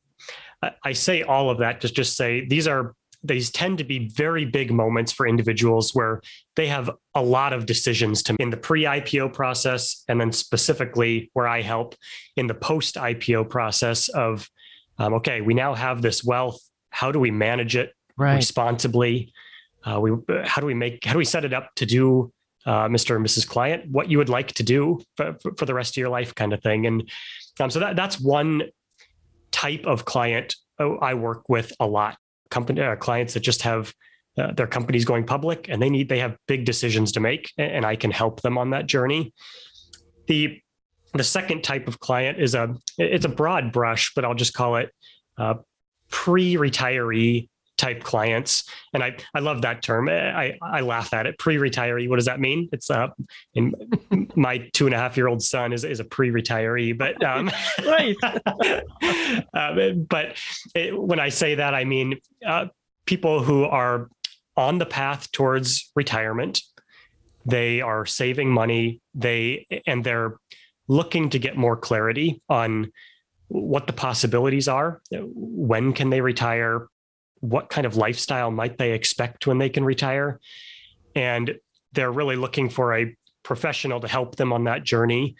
i 0.83 0.91
say 0.91 1.23
all 1.23 1.49
of 1.49 1.59
that 1.59 1.81
to 1.81 1.91
just 1.91 2.17
say 2.17 2.45
these 2.45 2.67
are 2.67 2.95
these 3.23 3.51
tend 3.51 3.77
to 3.77 3.83
be 3.83 4.07
very 4.07 4.45
big 4.45 4.71
moments 4.71 5.11
for 5.11 5.27
individuals 5.27 5.93
where 5.93 6.21
they 6.55 6.67
have 6.67 6.89
a 7.15 7.21
lot 7.21 7.51
of 7.51 7.65
decisions 7.65 8.23
to 8.23 8.35
in 8.39 8.49
the 8.49 8.57
pre-IPO 8.57 9.33
process, 9.33 10.03
and 10.07 10.19
then 10.21 10.31
specifically 10.31 11.29
where 11.33 11.47
I 11.47 11.61
help 11.61 11.95
in 12.37 12.47
the 12.47 12.53
post-IPO 12.53 13.49
process 13.49 14.07
of, 14.09 14.49
um, 14.97 15.13
okay, 15.15 15.41
we 15.41 15.53
now 15.53 15.73
have 15.73 16.01
this 16.01 16.23
wealth. 16.23 16.61
How 16.91 17.11
do 17.11 17.19
we 17.19 17.31
manage 17.31 17.75
it 17.75 17.93
right. 18.17 18.35
responsibly? 18.35 19.33
Uh, 19.83 19.99
we 19.99 20.11
how 20.43 20.59
do 20.59 20.67
we 20.67 20.73
make 20.73 21.05
how 21.05 21.13
do 21.13 21.17
we 21.17 21.25
set 21.25 21.45
it 21.45 21.53
up 21.53 21.73
to 21.75 21.85
do 21.85 22.31
uh, 22.65 22.87
Mr. 22.87 23.15
and 23.15 23.25
Mrs. 23.25 23.47
Client 23.47 23.89
what 23.89 24.09
you 24.11 24.17
would 24.17 24.27
like 24.27 24.51
to 24.53 24.63
do 24.63 24.99
for, 25.15 25.37
for 25.57 25.65
the 25.65 25.73
rest 25.73 25.93
of 25.93 25.97
your 25.97 26.09
life, 26.09 26.35
kind 26.35 26.51
of 26.51 26.61
thing. 26.61 26.85
And 26.85 27.09
um, 27.59 27.69
so 27.69 27.79
that 27.79 27.95
that's 27.95 28.19
one 28.19 28.63
type 29.59 29.85
of 29.85 30.05
client 30.05 30.55
oh, 30.79 30.95
I 30.97 31.13
work 31.13 31.49
with 31.49 31.73
a 31.79 31.87
lot 31.87 32.17
company 32.49 32.81
uh, 32.81 32.95
clients 32.95 33.33
that 33.33 33.41
just 33.41 33.61
have 33.63 33.93
uh, 34.37 34.53
their 34.53 34.67
companies 34.67 35.03
going 35.03 35.25
public 35.25 35.67
and 35.69 35.81
they 35.81 35.89
need 35.89 36.07
they 36.07 36.19
have 36.19 36.37
big 36.47 36.63
decisions 36.63 37.11
to 37.11 37.19
make 37.19 37.51
and 37.57 37.85
I 37.85 37.95
can 37.97 38.09
help 38.09 38.41
them 38.41 38.57
on 38.57 38.69
that 38.69 38.85
journey. 38.85 39.33
The 40.27 40.61
the 41.13 41.23
second 41.23 41.63
type 41.63 41.87
of 41.89 41.99
client 41.99 42.39
is 42.39 42.55
a 42.55 42.73
it's 42.97 43.25
a 43.25 43.29
broad 43.29 43.73
brush, 43.73 44.13
but 44.15 44.23
I'll 44.23 44.41
just 44.45 44.53
call 44.53 44.77
it 44.77 44.91
uh, 45.37 45.55
pre-retiree 46.09 47.49
type 47.79 48.03
clients. 48.03 48.69
And 48.93 49.01
I, 49.01 49.17
I 49.33 49.39
love 49.39 49.63
that 49.63 49.81
term. 49.81 50.09
I, 50.09 50.57
I 50.61 50.81
laugh 50.81 51.13
at 51.13 51.25
it. 51.25 51.39
Pre-retiree. 51.39 52.09
What 52.09 52.17
does 52.17 52.25
that 52.25 52.39
mean? 52.39 52.69
It's 52.71 52.91
uh, 52.91 53.07
in 53.55 53.73
my 54.35 54.69
two 54.73 54.85
and 54.85 54.93
a 54.93 54.97
half 54.97 55.17
year 55.17 55.27
old 55.27 55.41
son 55.41 55.73
is, 55.73 55.83
is 55.83 55.99
a 55.99 56.03
pre-retiree, 56.03 56.97
but, 56.97 57.23
um, 57.23 57.49
right. 57.85 58.15
uh, 59.53 59.91
but 60.07 60.37
it, 60.75 60.99
when 60.99 61.19
I 61.19 61.29
say 61.29 61.55
that, 61.55 61.73
I 61.73 61.85
mean, 61.85 62.19
uh, 62.45 62.67
people 63.05 63.41
who 63.41 63.63
are 63.63 64.09
on 64.57 64.77
the 64.77 64.85
path 64.85 65.31
towards 65.31 65.89
retirement, 65.95 66.61
they 67.45 67.81
are 67.81 68.05
saving 68.05 68.51
money. 68.51 69.01
They, 69.15 69.65
and 69.87 70.03
they're 70.03 70.37
looking 70.89 71.29
to 71.29 71.39
get 71.39 71.55
more 71.55 71.77
clarity 71.77 72.41
on 72.49 72.91
what 73.47 73.87
the 73.87 73.93
possibilities 73.93 74.67
are. 74.67 75.01
When 75.11 75.93
can 75.93 76.09
they 76.09 76.19
retire? 76.21 76.87
What 77.41 77.69
kind 77.69 77.85
of 77.85 77.95
lifestyle 77.95 78.51
might 78.51 78.77
they 78.77 78.91
expect 78.91 79.47
when 79.47 79.57
they 79.57 79.69
can 79.69 79.83
retire. 79.83 80.39
And 81.15 81.55
they're 81.93 82.11
really 82.11 82.35
looking 82.35 82.69
for 82.69 82.95
a 82.95 83.15
professional 83.43 83.99
to 84.01 84.07
help 84.07 84.35
them 84.35 84.53
on 84.53 84.65
that 84.65 84.83
journey 84.83 85.35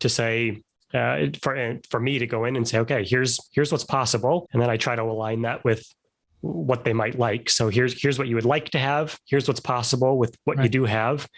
to 0.00 0.08
say 0.08 0.62
uh, 0.92 1.26
for 1.40 1.80
for 1.88 1.98
me 1.98 2.18
to 2.18 2.26
go 2.26 2.44
in 2.44 2.56
and 2.56 2.68
say 2.68 2.78
okay 2.78 3.04
here's 3.04 3.40
here's 3.52 3.72
what's 3.72 3.84
possible. 3.84 4.48
And 4.52 4.60
then 4.60 4.70
i 4.70 4.76
try 4.76 4.94
to 4.94 5.02
align 5.02 5.42
that 5.42 5.64
with 5.64 5.84
what 6.44 6.84
they 6.84 6.92
might 6.92 7.18
like. 7.18 7.48
So 7.48 7.68
here's 7.68 8.00
here's 8.00 8.18
what 8.18 8.28
you 8.28 8.34
would 8.34 8.44
like 8.44 8.70
to 8.70 8.78
have. 8.78 9.18
Here's 9.26 9.48
what's 9.48 9.60
possible 9.60 10.18
with 10.18 10.36
what 10.44 10.58
right. 10.58 10.64
you 10.64 10.68
do 10.68 10.84
have. 10.84 11.28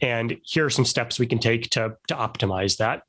And 0.00 0.36
here 0.44 0.66
are 0.66 0.70
some 0.70 0.84
steps 0.84 1.18
we 1.18 1.26
can 1.26 1.38
take 1.38 1.70
to 1.70 1.96
to 2.08 2.14
optimize 2.14 2.76
that. 2.76 3.02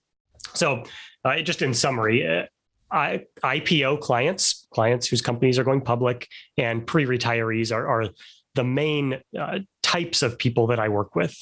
So 0.53 0.83
uh, 1.25 1.41
just 1.41 1.61
in 1.61 1.73
summary 1.73 2.25
uh, 2.25 2.45
I, 2.93 3.25
IPO 3.43 4.01
clients, 4.01 4.67
clients 4.71 5.07
whose 5.07 5.21
companies 5.21 5.57
are 5.57 5.63
going 5.63 5.81
public, 5.81 6.29
and 6.57 6.85
pre 6.85 7.05
retirees 7.05 7.73
are, 7.73 7.87
are 7.87 8.09
the 8.55 8.63
main 8.63 9.19
uh, 9.37 9.59
types 9.81 10.21
of 10.21 10.37
people 10.37 10.67
that 10.67 10.79
I 10.79 10.89
work 10.89 11.15
with. 11.15 11.35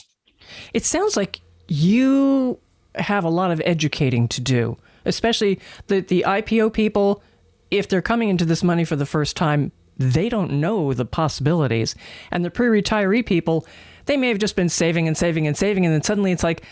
It 0.74 0.86
sounds 0.86 1.18
like 1.18 1.42
you 1.68 2.58
have 2.96 3.24
a 3.24 3.30
lot 3.30 3.52
of 3.52 3.62
educating 3.66 4.28
to 4.30 4.42
do, 4.42 4.78
especially 5.06 5.60
the, 5.88 6.00
the 6.00 6.24
IPO 6.26 6.74
people. 6.74 7.22
If 7.70 7.88
they're 7.88 8.02
coming 8.02 8.30
into 8.30 8.46
this 8.46 8.64
money 8.64 8.86
for 8.86 8.96
the 8.96 9.06
first 9.06 9.36
time, 9.36 9.72
they 9.98 10.30
don't 10.30 10.54
know 10.54 10.94
the 10.94 11.06
possibilities. 11.06 11.96
And 12.32 12.44
the 12.46 12.52
pre 12.52 12.82
retiree 12.82 13.26
people, 13.26 13.66
they 14.06 14.18
may 14.18 14.30
have 14.30 14.40
just 14.40 14.56
been 14.56 14.70
saving 14.70 15.08
and 15.08 15.18
saving 15.18 15.48
and 15.48 15.58
saving. 15.58 15.86
And 15.86 15.94
then 15.94 16.04
suddenly 16.04 16.32
it's 16.32 16.44
like, 16.44 16.64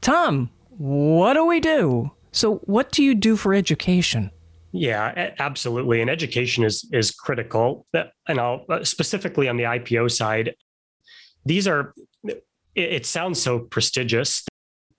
Tom, 0.00 0.50
what 0.76 1.34
do 1.34 1.44
we 1.44 1.60
do? 1.60 2.10
So, 2.32 2.56
what 2.64 2.92
do 2.92 3.02
you 3.02 3.14
do 3.14 3.36
for 3.36 3.54
education? 3.54 4.30
Yeah, 4.72 5.32
absolutely. 5.38 6.00
And 6.00 6.08
education 6.08 6.64
is 6.64 6.88
is 6.92 7.10
critical. 7.10 7.86
And 8.28 8.40
I'll 8.40 8.64
uh, 8.68 8.84
specifically 8.84 9.48
on 9.48 9.56
the 9.56 9.64
IPO 9.64 10.10
side, 10.10 10.54
these 11.44 11.66
are 11.66 11.94
it, 12.74 13.06
sounds 13.06 13.42
so 13.42 13.60
prestigious. 13.60 14.44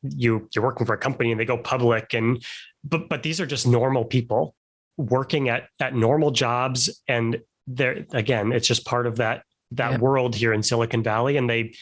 You 0.04 0.50
you're 0.54 0.64
working 0.64 0.86
for 0.86 0.94
a 0.94 0.98
company 0.98 1.32
and 1.32 1.40
they 1.40 1.46
go 1.46 1.58
public 1.58 2.14
and 2.14 2.44
but 2.84 3.08
but 3.08 3.24
these 3.24 3.40
are 3.40 3.46
just 3.46 3.66
normal 3.66 4.04
people 4.04 4.56
working 4.98 5.48
at 5.48 5.70
at 5.80 5.96
normal 5.96 6.32
jobs 6.32 7.02
and 7.08 7.40
they're 7.68 8.06
again, 8.12 8.52
it's 8.52 8.68
just 8.68 8.86
part 8.86 9.08
of 9.08 9.18
that 9.18 9.44
that 9.72 9.92
yeah. 9.92 9.98
world 10.00 10.36
here 10.36 10.52
in 10.52 10.64
Silicon 10.64 11.02
Valley. 11.02 11.38
And 11.38 11.50
they 11.50 11.76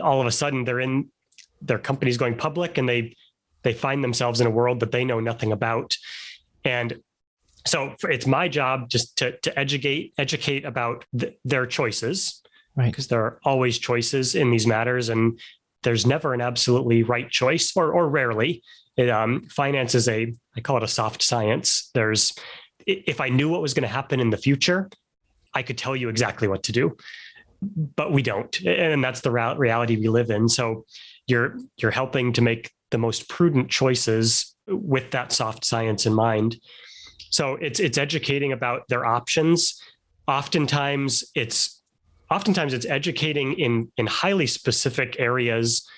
all 0.00 0.20
of 0.20 0.26
a 0.26 0.32
sudden 0.32 0.64
they're 0.64 0.80
in 0.80 1.10
their 1.62 1.78
company's 1.78 2.16
going 2.16 2.36
public 2.36 2.76
and 2.76 2.88
they 2.88 3.16
they 3.62 3.72
find 3.72 4.02
themselves 4.02 4.40
in 4.40 4.46
a 4.46 4.50
world 4.50 4.80
that 4.80 4.92
they 4.92 5.04
know 5.04 5.20
nothing 5.20 5.52
about. 5.52 5.96
And 6.64 7.00
so 7.66 7.94
it's 8.02 8.26
my 8.26 8.48
job 8.48 8.88
just 8.88 9.16
to 9.18 9.36
to 9.38 9.58
educate 9.58 10.14
educate 10.18 10.64
about 10.64 11.04
th- 11.18 11.36
their 11.44 11.66
choices 11.66 12.42
right. 12.76 12.90
because 12.90 13.08
there 13.08 13.22
are 13.22 13.40
always 13.44 13.78
choices 13.78 14.34
in 14.34 14.50
these 14.50 14.66
matters 14.66 15.08
and 15.08 15.38
there's 15.82 16.06
never 16.06 16.34
an 16.34 16.40
absolutely 16.40 17.02
right 17.02 17.30
choice 17.30 17.72
or 17.76 17.92
or 17.92 18.08
rarely. 18.08 18.62
It, 18.96 19.08
um, 19.08 19.42
finance 19.50 19.94
is 19.94 20.08
a 20.08 20.34
i 20.56 20.60
call 20.60 20.76
it 20.78 20.82
a 20.82 20.88
soft 20.88 21.22
science. 21.22 21.90
There's 21.94 22.34
if 22.86 23.20
i 23.20 23.28
knew 23.28 23.48
what 23.48 23.62
was 23.62 23.74
going 23.74 23.82
to 23.82 23.88
happen 23.88 24.20
in 24.20 24.30
the 24.30 24.38
future 24.38 24.88
i 25.54 25.62
could 25.62 25.76
tell 25.76 25.94
you 25.94 26.08
exactly 26.08 26.48
what 26.48 26.62
to 26.64 26.72
do. 26.72 26.96
But 27.94 28.12
we 28.12 28.22
don't 28.22 28.58
and 28.62 29.04
that's 29.04 29.20
the 29.20 29.30
reality 29.30 29.96
we 29.96 30.08
live 30.08 30.30
in. 30.30 30.48
So 30.48 30.86
you're 31.26 31.58
you're 31.76 31.90
helping 31.90 32.32
to 32.32 32.42
make 32.42 32.70
the 32.90 32.98
most 32.98 33.28
prudent 33.28 33.70
choices 33.70 34.54
with 34.66 35.10
that 35.10 35.32
soft 35.32 35.64
science 35.64 36.06
in 36.06 36.12
mind 36.12 36.56
so 37.30 37.54
it's 37.54 37.80
it's 37.80 37.96
educating 37.96 38.52
about 38.52 38.86
their 38.88 39.06
options. 39.06 39.80
Oftentimes 40.28 41.24
it's 41.34 41.80
oftentimes 42.30 42.74
it's 42.74 42.86
educating 42.86 43.54
in 43.54 43.90
in 43.96 44.06
highly 44.06 44.46
specific 44.46 45.16
areas 45.18 45.88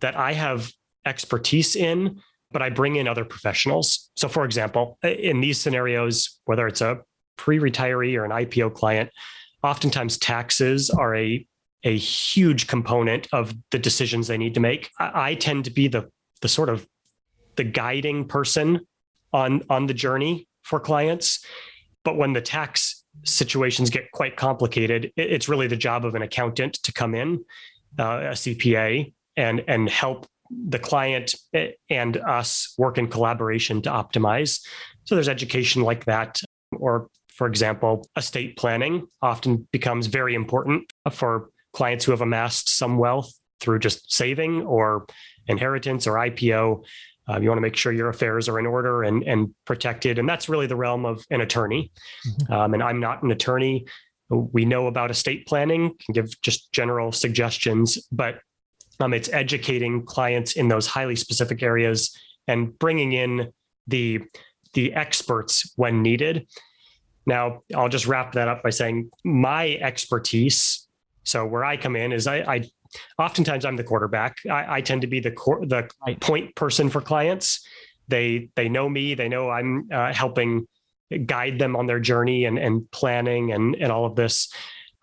that 0.00 0.16
I 0.16 0.34
have 0.34 0.70
expertise 1.06 1.74
in, 1.74 2.20
but 2.52 2.62
I 2.62 2.68
bring 2.68 2.96
in 2.96 3.08
other 3.08 3.24
professionals. 3.24 4.10
So 4.16 4.28
for 4.28 4.44
example, 4.44 4.98
in 5.02 5.40
these 5.40 5.60
scenarios, 5.60 6.40
whether 6.44 6.66
it's 6.66 6.80
a 6.80 7.00
pre-retiree 7.36 8.16
or 8.16 8.24
an 8.24 8.30
IPO 8.30 8.74
client, 8.74 9.10
oftentimes 9.62 10.18
taxes 10.18 10.90
are 10.90 11.16
a 11.16 11.46
a 11.86 11.96
huge 11.98 12.66
component 12.66 13.28
of 13.32 13.54
the 13.70 13.78
decisions 13.78 14.26
they 14.26 14.38
need 14.38 14.54
to 14.54 14.60
make. 14.60 14.90
I, 14.98 15.30
I 15.30 15.34
tend 15.34 15.64
to 15.64 15.70
be 15.70 15.88
the 15.88 16.10
the 16.40 16.48
sort 16.48 16.68
of 16.68 16.86
the 17.56 17.64
guiding 17.64 18.26
person 18.26 18.86
on 19.32 19.62
on 19.68 19.86
the 19.86 19.94
journey 19.94 20.48
for 20.62 20.80
clients. 20.80 21.44
But 22.04 22.16
when 22.16 22.32
the 22.32 22.40
tax 22.40 23.04
situations 23.24 23.90
get 23.90 24.10
quite 24.12 24.36
complicated, 24.36 25.12
it's 25.16 25.48
really 25.48 25.66
the 25.66 25.76
job 25.76 26.04
of 26.04 26.14
an 26.14 26.22
accountant 26.22 26.74
to 26.82 26.92
come 26.92 27.14
in, 27.14 27.44
uh, 27.98 28.20
a 28.32 28.34
CPA, 28.34 29.12
and 29.36 29.64
and 29.68 29.88
help 29.88 30.26
the 30.50 30.78
client 30.78 31.34
eh, 31.54 31.72
and 31.88 32.16
us 32.18 32.74
work 32.78 32.98
in 32.98 33.08
collaboration 33.08 33.82
to 33.82 33.90
optimize. 33.90 34.60
So 35.04 35.14
there's 35.14 35.28
education 35.28 35.82
like 35.82 36.04
that, 36.04 36.40
or 36.72 37.08
for 37.28 37.46
example, 37.46 38.06
estate 38.16 38.56
planning 38.56 39.06
often 39.20 39.66
becomes 39.72 40.06
very 40.06 40.34
important 40.34 40.92
for 41.10 41.50
clients 41.72 42.04
who 42.04 42.12
have 42.12 42.20
amassed 42.20 42.68
some 42.68 42.96
wealth 42.96 43.32
through 43.60 43.80
just 43.80 44.12
saving 44.12 44.62
or 44.62 45.06
inheritance 45.48 46.06
or 46.06 46.14
IPO. 46.14 46.84
Um, 47.26 47.42
you 47.42 47.48
want 47.48 47.56
to 47.56 47.62
make 47.62 47.76
sure 47.76 47.92
your 47.92 48.10
affairs 48.10 48.48
are 48.48 48.58
in 48.58 48.66
order 48.66 49.02
and, 49.02 49.22
and 49.22 49.54
protected. 49.64 50.18
And 50.18 50.28
that's 50.28 50.48
really 50.48 50.66
the 50.66 50.76
realm 50.76 51.06
of 51.06 51.24
an 51.30 51.40
attorney. 51.40 51.90
Mm-hmm. 52.28 52.52
Um, 52.52 52.74
and 52.74 52.82
I'm 52.82 53.00
not 53.00 53.22
an 53.22 53.30
attorney. 53.30 53.86
We 54.28 54.64
know 54.64 54.86
about 54.88 55.10
estate 55.10 55.46
planning, 55.46 55.94
can 56.04 56.12
give 56.12 56.40
just 56.42 56.72
general 56.72 57.12
suggestions, 57.12 58.06
but 58.12 58.40
um, 59.00 59.14
it's 59.14 59.28
educating 59.30 60.04
clients 60.04 60.52
in 60.52 60.68
those 60.68 60.86
highly 60.86 61.16
specific 61.16 61.62
areas 61.62 62.16
and 62.46 62.78
bringing 62.78 63.12
in 63.12 63.52
the, 63.86 64.22
the 64.74 64.92
experts 64.94 65.72
when 65.76 66.02
needed. 66.02 66.46
Now, 67.26 67.62
I'll 67.74 67.88
just 67.88 68.06
wrap 68.06 68.32
that 68.32 68.48
up 68.48 68.62
by 68.62 68.70
saying 68.70 69.10
my 69.24 69.78
expertise. 69.80 70.86
So, 71.24 71.46
where 71.46 71.64
I 71.64 71.76
come 71.76 71.96
in 71.96 72.12
is 72.12 72.26
I, 72.26 72.36
I 72.40 72.70
oftentimes 73.18 73.64
I'm 73.64 73.76
the 73.76 73.84
quarterback. 73.84 74.36
I, 74.50 74.76
I 74.76 74.80
tend 74.80 75.02
to 75.02 75.06
be 75.06 75.20
the 75.20 75.30
cor- 75.30 75.64
the 75.66 75.88
right. 76.06 76.20
point 76.20 76.54
person 76.54 76.90
for 76.90 77.00
clients. 77.00 77.66
They 78.08 78.50
they 78.56 78.68
know 78.68 78.88
me. 78.88 79.14
They 79.14 79.28
know 79.28 79.50
I'm 79.50 79.88
uh, 79.92 80.12
helping 80.12 80.66
guide 81.26 81.58
them 81.58 81.76
on 81.76 81.86
their 81.86 82.00
journey 82.00 82.44
and 82.44 82.58
and 82.58 82.90
planning 82.90 83.52
and 83.52 83.74
and 83.76 83.90
all 83.90 84.04
of 84.04 84.16
this. 84.16 84.52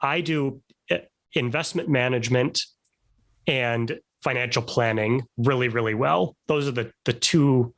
I 0.02 0.22
do 0.22 0.62
uh, 0.90 0.98
investment 1.34 1.90
management 1.90 2.62
and 3.48 4.00
financial 4.24 4.62
planning 4.62 5.24
really 5.38 5.68
really 5.68 5.96
well. 5.96 6.36
Those 6.48 6.68
are 6.68 6.72
the 6.72 6.92
the 7.06 7.14
two 7.14 7.74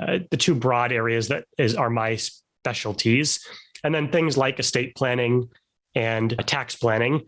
uh, 0.00 0.18
the 0.30 0.36
two 0.36 0.54
broad 0.54 0.92
areas 0.92 1.28
that 1.28 1.44
is 1.56 1.74
are 1.74 1.90
my 1.90 2.18
specialties. 2.62 3.46
And 3.84 3.94
then 3.94 4.10
things 4.10 4.36
like 4.36 4.58
estate 4.58 4.94
planning 4.94 5.48
and 5.94 6.34
tax 6.46 6.76
planning. 6.76 7.22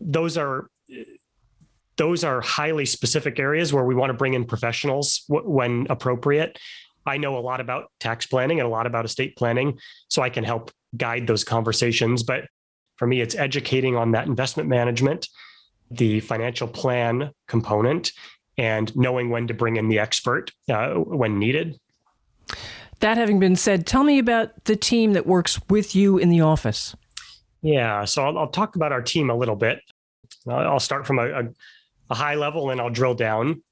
Those 0.00 0.36
are 0.36 0.68
those 1.98 2.24
are 2.24 2.40
highly 2.40 2.86
specific 2.86 3.38
areas 3.38 3.72
where 3.72 3.84
we 3.84 3.94
want 3.94 4.10
to 4.10 4.14
bring 4.14 4.34
in 4.34 4.44
professionals 4.44 5.24
w- 5.28 5.48
when 5.48 5.86
appropriate. 5.90 6.58
I 7.04 7.18
know 7.18 7.36
a 7.36 7.40
lot 7.40 7.60
about 7.60 7.90
tax 8.00 8.26
planning 8.26 8.60
and 8.60 8.66
a 8.66 8.70
lot 8.70 8.86
about 8.86 9.04
estate 9.04 9.36
planning, 9.36 9.78
so 10.08 10.22
I 10.22 10.30
can 10.30 10.44
help 10.44 10.70
guide 10.96 11.26
those 11.26 11.44
conversations. 11.44 12.22
But 12.22 12.44
for 12.96 13.06
me, 13.06 13.20
it's 13.20 13.34
educating 13.34 13.96
on 13.96 14.12
that 14.12 14.26
investment 14.26 14.68
management, 14.68 15.28
the 15.90 16.20
financial 16.20 16.68
plan 16.68 17.32
component, 17.46 18.12
and 18.56 18.94
knowing 18.96 19.30
when 19.30 19.46
to 19.48 19.54
bring 19.54 19.76
in 19.76 19.88
the 19.88 19.98
expert 19.98 20.52
uh, 20.70 20.94
when 20.94 21.38
needed. 21.38 21.78
That 23.00 23.16
having 23.16 23.38
been 23.38 23.56
said, 23.56 23.86
tell 23.86 24.04
me 24.04 24.18
about 24.18 24.64
the 24.64 24.76
team 24.76 25.12
that 25.12 25.26
works 25.26 25.60
with 25.68 25.94
you 25.94 26.18
in 26.18 26.30
the 26.30 26.40
office. 26.40 26.96
Yeah, 27.62 28.04
so 28.04 28.24
I'll, 28.24 28.38
I'll 28.38 28.50
talk 28.50 28.76
about 28.76 28.92
our 28.92 29.02
team 29.02 29.30
a 29.30 29.34
little 29.34 29.56
bit. 29.56 29.80
I'll 30.48 30.80
start 30.80 31.06
from 31.06 31.18
a, 31.18 31.26
a 31.26 31.48
a 32.10 32.14
high 32.14 32.34
level 32.34 32.70
and 32.70 32.80
I'll 32.80 32.90
drill 32.90 33.14
down. 33.14 33.62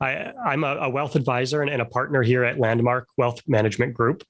I, 0.00 0.32
am 0.46 0.62
a, 0.62 0.76
a, 0.76 0.88
wealth 0.88 1.16
advisor 1.16 1.60
and, 1.62 1.70
and, 1.70 1.82
a 1.82 1.84
partner 1.84 2.22
here 2.22 2.44
at 2.44 2.58
Landmark 2.58 3.08
Wealth 3.16 3.42
Management 3.48 3.94
Group. 3.94 4.22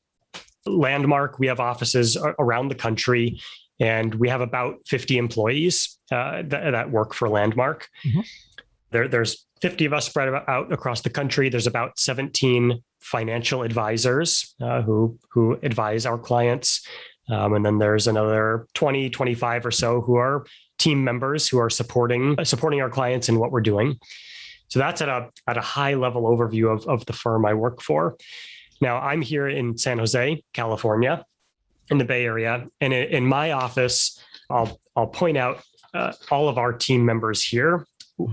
Landmark, 0.67 1.39
we 1.39 1.47
have 1.49 1.61
offices 1.61 2.17
around 2.39 2.69
the 2.69 2.75
country, 2.75 3.41
and 3.79 4.15
we 4.15 4.29
have 4.31 4.41
about 4.41 4.77
50 4.87 5.19
employees 5.19 5.99
uh, 6.11 6.43
that, 6.47 6.71
that, 6.71 6.91
work 6.91 7.13
for 7.13 7.29
Landmark. 7.29 7.87
Mm-hmm. 8.07 8.21
There, 8.93 9.09
there's 9.09 9.47
50 9.61 9.85
of 9.87 9.93
us 9.93 10.07
spread 10.07 10.29
out 10.49 10.73
across 10.73 11.03
the 11.03 11.11
country. 11.11 11.49
There's 11.49 11.67
about 11.67 11.99
17 11.99 12.83
financial 13.01 13.63
advisors 13.63 14.55
uh, 14.61 14.83
who 14.83 15.19
who 15.31 15.59
advise 15.63 16.07
our 16.07 16.19
clients. 16.19 16.87
Um, 17.31 17.55
and 17.55 17.65
then 17.65 17.79
there's 17.79 18.07
another 18.07 18.67
20, 18.75 19.11
25 19.11 19.67
or 19.67 19.71
so 19.71 20.01
who 20.01 20.17
are 20.17 20.47
team 20.79 21.03
members 21.05 21.49
who 21.49 21.59
are 21.59 21.71
supporting 21.71 22.37
supporting 22.45 22.81
our 22.81 22.91
clients 22.91 23.29
in 23.29 23.39
what 23.39 23.51
we're 23.51 23.61
doing. 23.61 23.99
So 24.69 24.79
that's 24.79 25.01
at 25.01 25.09
a 25.09 25.31
at 25.47 25.57
a 25.57 25.61
high 25.61 25.95
level 25.95 26.23
overview 26.23 26.73
of, 26.73 26.87
of 26.87 27.07
the 27.07 27.13
firm 27.13 27.47
I 27.47 27.55
work 27.55 27.83
for. 27.83 28.17
Now 28.81 28.99
I'm 28.99 29.23
here 29.23 29.49
in 29.49 29.77
San 29.77 29.99
Jose, 29.99 30.43
California, 30.53 31.25
in 31.91 31.99
the 31.99 32.05
Bay 32.05 32.25
Area, 32.25 32.67
and 32.81 32.93
in, 32.93 33.09
in 33.09 33.27
my 33.27 33.53
office, 33.53 34.23
I'll 34.51 34.81
I'll 34.95 35.07
point 35.07 35.37
out 35.37 35.63
uh, 35.95 36.13
all 36.31 36.49
of 36.49 36.59
our 36.59 36.73
team 36.73 37.05
members 37.05 37.43
here. 37.43 37.87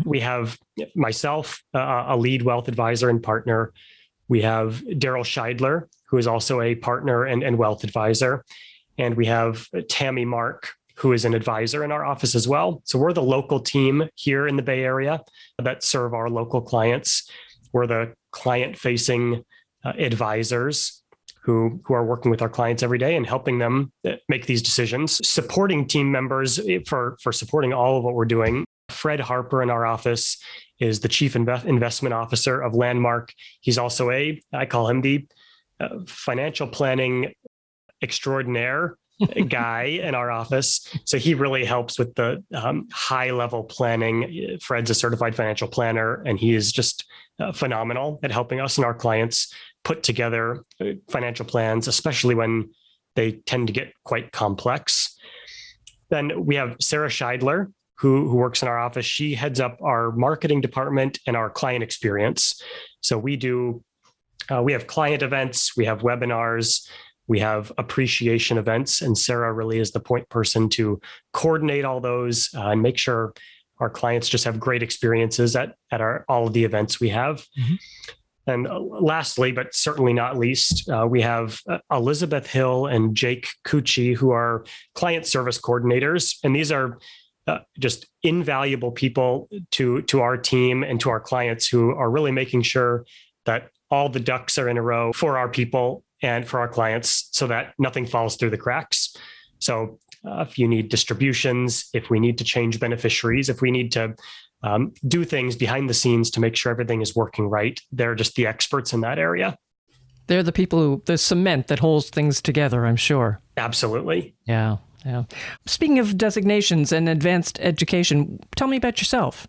We 0.04 0.20
have 0.20 0.58
myself, 0.96 1.64
uh, 1.74 2.06
a 2.08 2.18
lead 2.18 2.42
wealth 2.42 2.68
advisor 2.68 3.10
and 3.10 3.22
partner. 3.22 3.72
We 4.28 4.42
have 4.42 4.82
Daryl 4.88 5.24
Scheidler, 5.24 5.84
who 6.08 6.18
is 6.18 6.26
also 6.26 6.62
a 6.62 6.76
partner 6.76 7.26
and, 7.26 7.44
and 7.44 7.58
wealth 7.58 7.84
advisor. 7.84 8.44
And 8.98 9.16
we 9.16 9.28
have 9.28 9.68
Tammy 9.88 10.26
Mark, 10.26 10.74
who 10.96 11.14
is 11.14 11.26
an 11.26 11.34
advisor 11.34 11.84
in 11.84 11.92
our 11.92 12.06
office 12.06 12.36
as 12.36 12.48
well. 12.48 12.82
So 12.86 12.98
we're 12.98 13.14
the 13.14 13.22
local 13.22 13.60
team 13.60 14.08
here 14.16 14.48
in 14.48 14.56
the 14.56 14.62
Bay 14.62 14.84
Area 14.84 15.22
that 15.62 15.84
serve 15.84 16.14
our 16.14 16.30
local 16.30 16.62
clients. 16.62 17.30
We're 17.74 17.88
the 17.88 18.14
client 18.32 18.78
facing 18.78 19.44
uh, 19.84 19.94
advisors 19.98 21.04
who, 21.44 21.80
who 21.84 21.94
are 21.94 22.04
working 22.04 22.32
with 22.32 22.42
our 22.42 22.50
clients 22.50 22.82
every 22.82 22.98
day 22.98 23.16
and 23.16 23.26
helping 23.26 23.60
them 23.60 23.92
uh, 24.08 24.14
make 24.30 24.46
these 24.46 24.62
decisions, 24.62 25.26
supporting 25.28 25.88
team 25.88 26.12
members 26.12 26.60
eh, 26.60 26.80
for, 26.88 27.18
for 27.22 27.32
supporting 27.32 27.72
all 27.72 27.98
of 27.98 28.04
what 28.04 28.16
we're 28.16 28.26
doing. 28.26 28.66
Fred 28.90 29.20
Harper 29.20 29.62
in 29.62 29.70
our 29.70 29.86
office 29.86 30.38
is 30.80 31.00
the 31.00 31.08
chief 31.08 31.34
Inve- 31.34 31.66
investment 31.66 32.14
officer 32.14 32.62
of 32.62 32.74
Landmark. 32.74 33.32
He's 33.62 33.78
also 33.78 34.10
a, 34.12 34.42
I 34.54 34.66
call 34.66 34.90
him 34.90 35.02
the 35.02 35.28
uh, 35.80 36.00
financial 36.08 36.68
planning 36.68 37.34
extraordinaire 38.02 38.98
guy 39.48 39.84
in 39.84 40.16
our 40.16 40.32
office. 40.32 40.88
So 41.06 41.18
he 41.18 41.34
really 41.34 41.66
helps 41.66 41.98
with 41.98 42.16
the 42.16 42.44
um, 42.54 42.88
high 42.92 43.32
level 43.32 43.64
planning. 43.64 44.58
Fred's 44.62 44.90
a 44.90 44.96
certified 44.96 45.36
financial 45.36 45.68
planner, 45.68 46.22
and 46.26 46.38
he 46.38 46.54
is 46.54 46.72
just 46.72 47.06
uh, 47.40 47.52
phenomenal 47.52 48.20
at 48.24 48.32
helping 48.32 48.60
us 48.60 48.78
and 48.78 48.86
our 48.86 48.94
clients 48.94 49.54
put 49.84 50.04
together 50.04 50.64
uh, 50.82 50.92
financial 51.10 51.46
plans, 51.46 51.88
especially 51.88 52.36
when 52.36 52.70
they 53.16 53.32
tend 53.32 53.68
to 53.68 53.74
get 53.74 53.94
quite 54.04 54.32
complex. 54.32 55.16
Then 56.10 56.46
we 56.46 56.56
have 56.56 56.76
Sarah 56.82 57.10
Scheidler, 57.10 57.72
who, 57.98 58.28
who 58.28 58.36
works 58.36 58.62
in 58.62 58.68
our 58.68 58.78
office. 58.78 59.06
She 59.06 59.36
heads 59.36 59.60
up 59.60 59.78
our 59.82 60.12
marketing 60.12 60.62
department 60.62 61.20
and 61.26 61.38
our 61.38 61.50
client 61.50 61.84
experience. 61.84 62.62
So 63.02 63.18
we 63.18 63.38
do, 63.38 63.84
uh, 64.52 64.62
we 64.62 64.74
have 64.74 64.86
client 64.86 65.24
events, 65.24 65.78
we 65.78 65.86
have 65.86 66.02
webinars, 66.02 66.88
we 67.28 67.40
have 67.40 67.72
appreciation 67.78 68.58
events, 68.58 69.02
and 69.02 69.18
Sarah 69.18 69.54
really 69.54 69.80
is 69.80 69.92
the 69.92 70.00
point 70.00 70.30
person 70.30 70.70
to 70.70 71.00
coordinate 71.34 71.86
all 71.86 72.00
those 72.00 72.50
uh, 72.56 72.70
and 72.70 72.82
make 72.82 72.98
sure 72.98 73.34
our 73.80 73.90
clients 73.90 74.30
just 74.30 74.46
have 74.46 74.60
great 74.60 74.84
experiences 74.84 75.56
at, 75.56 75.76
at 75.92 76.02
our 76.02 76.24
all 76.30 76.48
of 76.48 76.54
the 76.54 76.64
events 76.64 77.00
we 77.00 77.10
have. 77.10 77.46
Mm-hmm. 77.60 77.76
And 78.48 78.68
uh, 78.68 78.80
lastly, 78.80 79.52
but 79.52 79.74
certainly 79.74 80.14
not 80.14 80.38
least, 80.38 80.88
uh, 80.90 81.08
we 81.10 81.22
have 81.22 81.60
uh, 81.68 81.80
Elizabeth 81.92 82.48
Hill 82.48 82.86
and 82.86 83.16
Jake 83.16 83.48
Cucci, 83.66 84.16
who 84.16 84.30
are 84.32 84.66
client 84.94 85.26
service 85.26 85.60
coordinators. 85.60 86.38
And 86.44 86.56
these 86.56 86.72
are 86.72 87.00
uh, 87.48 87.60
just 87.80 88.06
invaluable 88.22 88.92
people 88.92 89.50
to, 89.72 90.04
to 90.04 90.22
our 90.22 90.38
team 90.38 90.84
and 90.84 91.00
to 91.02 91.10
our 91.10 91.20
clients 91.20 91.68
who 91.68 91.92
are 91.92 92.10
really 92.10 92.32
making 92.32 92.62
sure 92.62 93.06
that 93.46 93.72
all 93.90 94.10
the 94.10 94.20
ducks 94.20 94.58
are 94.58 94.70
in 94.70 94.78
a 94.78 94.82
row 94.82 95.12
for 95.14 95.38
our 95.38 95.50
people 95.50 96.04
and 96.22 96.48
for 96.48 96.60
our 96.60 96.68
clients 96.68 97.30
so 97.32 97.48
that 97.48 97.74
nothing 97.78 98.06
falls 98.06 98.36
through 98.36 98.50
the 98.50 98.58
cracks. 98.58 99.16
So 99.60 100.00
uh, 100.28 100.46
if 100.48 100.58
you 100.58 100.68
need 100.68 100.90
distributions, 100.90 101.90
if 101.94 102.10
we 102.10 102.20
need 102.20 102.38
to 102.38 102.44
change 102.44 102.80
beneficiaries, 102.80 103.50
if 103.50 103.62
we 103.62 103.72
need 103.72 103.92
to 103.94 104.16
um, 104.64 104.94
do 105.08 105.24
things 105.24 105.56
behind 105.56 105.90
the 105.90 105.94
scenes 105.94 106.32
to 106.32 106.40
make 106.40 106.56
sure 106.56 106.72
everything 106.72 107.02
is 107.02 107.16
working 107.16 107.48
right. 107.48 107.80
They're 107.92 108.16
just 108.16 108.36
the 108.36 108.48
experts 108.48 108.94
in 108.94 109.02
that 109.02 109.20
area. 109.20 109.58
They're 110.28 110.44
the 110.44 110.52
people 110.52 110.80
who, 110.80 111.04
the 111.06 111.20
cement 111.20 111.68
that 111.68 111.80
holds 111.80 112.10
things 112.10 112.42
together, 112.42 112.86
I'm 112.86 112.96
sure. 112.96 113.42
Absolutely. 113.58 114.36
Yeah. 114.46 114.78
Yeah. 115.06 115.26
Speaking 115.68 116.00
of 116.00 116.18
designations 116.18 116.92
and 116.92 117.08
advanced 117.08 117.60
education, 117.62 118.40
tell 118.56 118.68
me 118.68 118.78
about 118.78 119.00
yourself. 119.00 119.48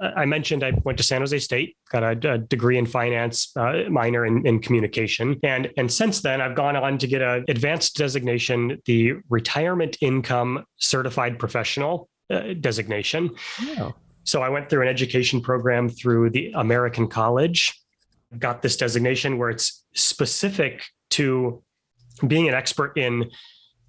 I 0.00 0.24
mentioned 0.24 0.64
I 0.64 0.72
went 0.84 0.96
to 0.98 1.04
San 1.04 1.20
Jose 1.20 1.38
State, 1.40 1.76
got 1.90 2.02
a, 2.02 2.32
a 2.32 2.38
degree 2.38 2.78
in 2.78 2.86
finance, 2.86 3.54
uh, 3.56 3.82
minor 3.90 4.24
in, 4.24 4.46
in, 4.46 4.60
communication, 4.60 5.38
and 5.42 5.70
and 5.76 5.92
since 5.92 6.22
then 6.22 6.40
I've 6.40 6.54
gone 6.54 6.76
on 6.76 6.98
to 6.98 7.06
get 7.06 7.20
an 7.20 7.44
advanced 7.48 7.96
designation, 7.96 8.80
the 8.86 9.14
Retirement 9.28 9.98
Income 10.00 10.64
Certified 10.78 11.38
Professional 11.38 12.08
uh, 12.30 12.54
designation. 12.60 13.30
Oh. 13.78 13.94
So 14.24 14.42
I 14.42 14.48
went 14.48 14.70
through 14.70 14.82
an 14.82 14.88
education 14.88 15.40
program 15.40 15.88
through 15.88 16.30
the 16.30 16.52
American 16.54 17.08
College, 17.08 17.78
got 18.38 18.62
this 18.62 18.76
designation 18.76 19.38
where 19.38 19.50
it's 19.50 19.84
specific 19.94 20.84
to 21.10 21.62
being 22.26 22.48
an 22.48 22.54
expert 22.54 22.96
in 22.96 23.30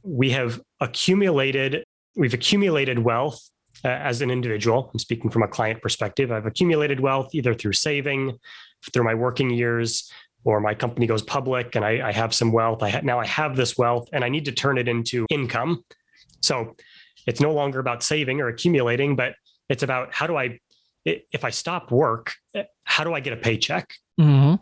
we 0.03 0.31
have 0.31 0.59
accumulated 0.79 1.83
we've 2.15 2.33
accumulated 2.33 2.99
wealth 2.99 3.49
uh, 3.83 3.89
as 3.89 4.21
an 4.21 4.31
individual. 4.31 4.89
I'm 4.93 4.99
speaking 4.99 5.29
from 5.29 5.43
a 5.43 5.47
client 5.47 5.81
perspective. 5.81 6.31
I've 6.31 6.45
accumulated 6.45 6.99
wealth 6.99 7.33
either 7.33 7.53
through 7.53 7.73
saving, 7.73 8.37
through 8.93 9.03
my 9.03 9.15
working 9.15 9.49
years, 9.49 10.11
or 10.43 10.59
my 10.59 10.73
company 10.73 11.05
goes 11.05 11.21
public 11.21 11.75
and 11.75 11.85
I, 11.85 12.09
I 12.09 12.11
have 12.11 12.33
some 12.33 12.51
wealth. 12.51 12.81
I 12.81 12.89
ha- 12.89 13.01
now 13.03 13.19
I 13.19 13.27
have 13.27 13.55
this 13.55 13.77
wealth 13.77 14.09
and 14.11 14.23
I 14.23 14.29
need 14.29 14.45
to 14.45 14.51
turn 14.51 14.77
it 14.77 14.87
into 14.87 15.25
income. 15.29 15.83
So 16.41 16.75
it's 17.27 17.39
no 17.39 17.53
longer 17.53 17.79
about 17.79 18.01
saving 18.01 18.41
or 18.41 18.47
accumulating, 18.47 19.15
but 19.15 19.35
it's 19.69 19.83
about 19.83 20.13
how 20.13 20.27
do 20.27 20.35
I, 20.37 20.59
if 21.05 21.43
I 21.45 21.49
stop 21.51 21.91
work, 21.91 22.33
how 22.83 23.03
do 23.03 23.13
I 23.13 23.19
get 23.19 23.33
a 23.33 23.37
paycheck? 23.37 23.93
Mm-hmm. 24.19 24.55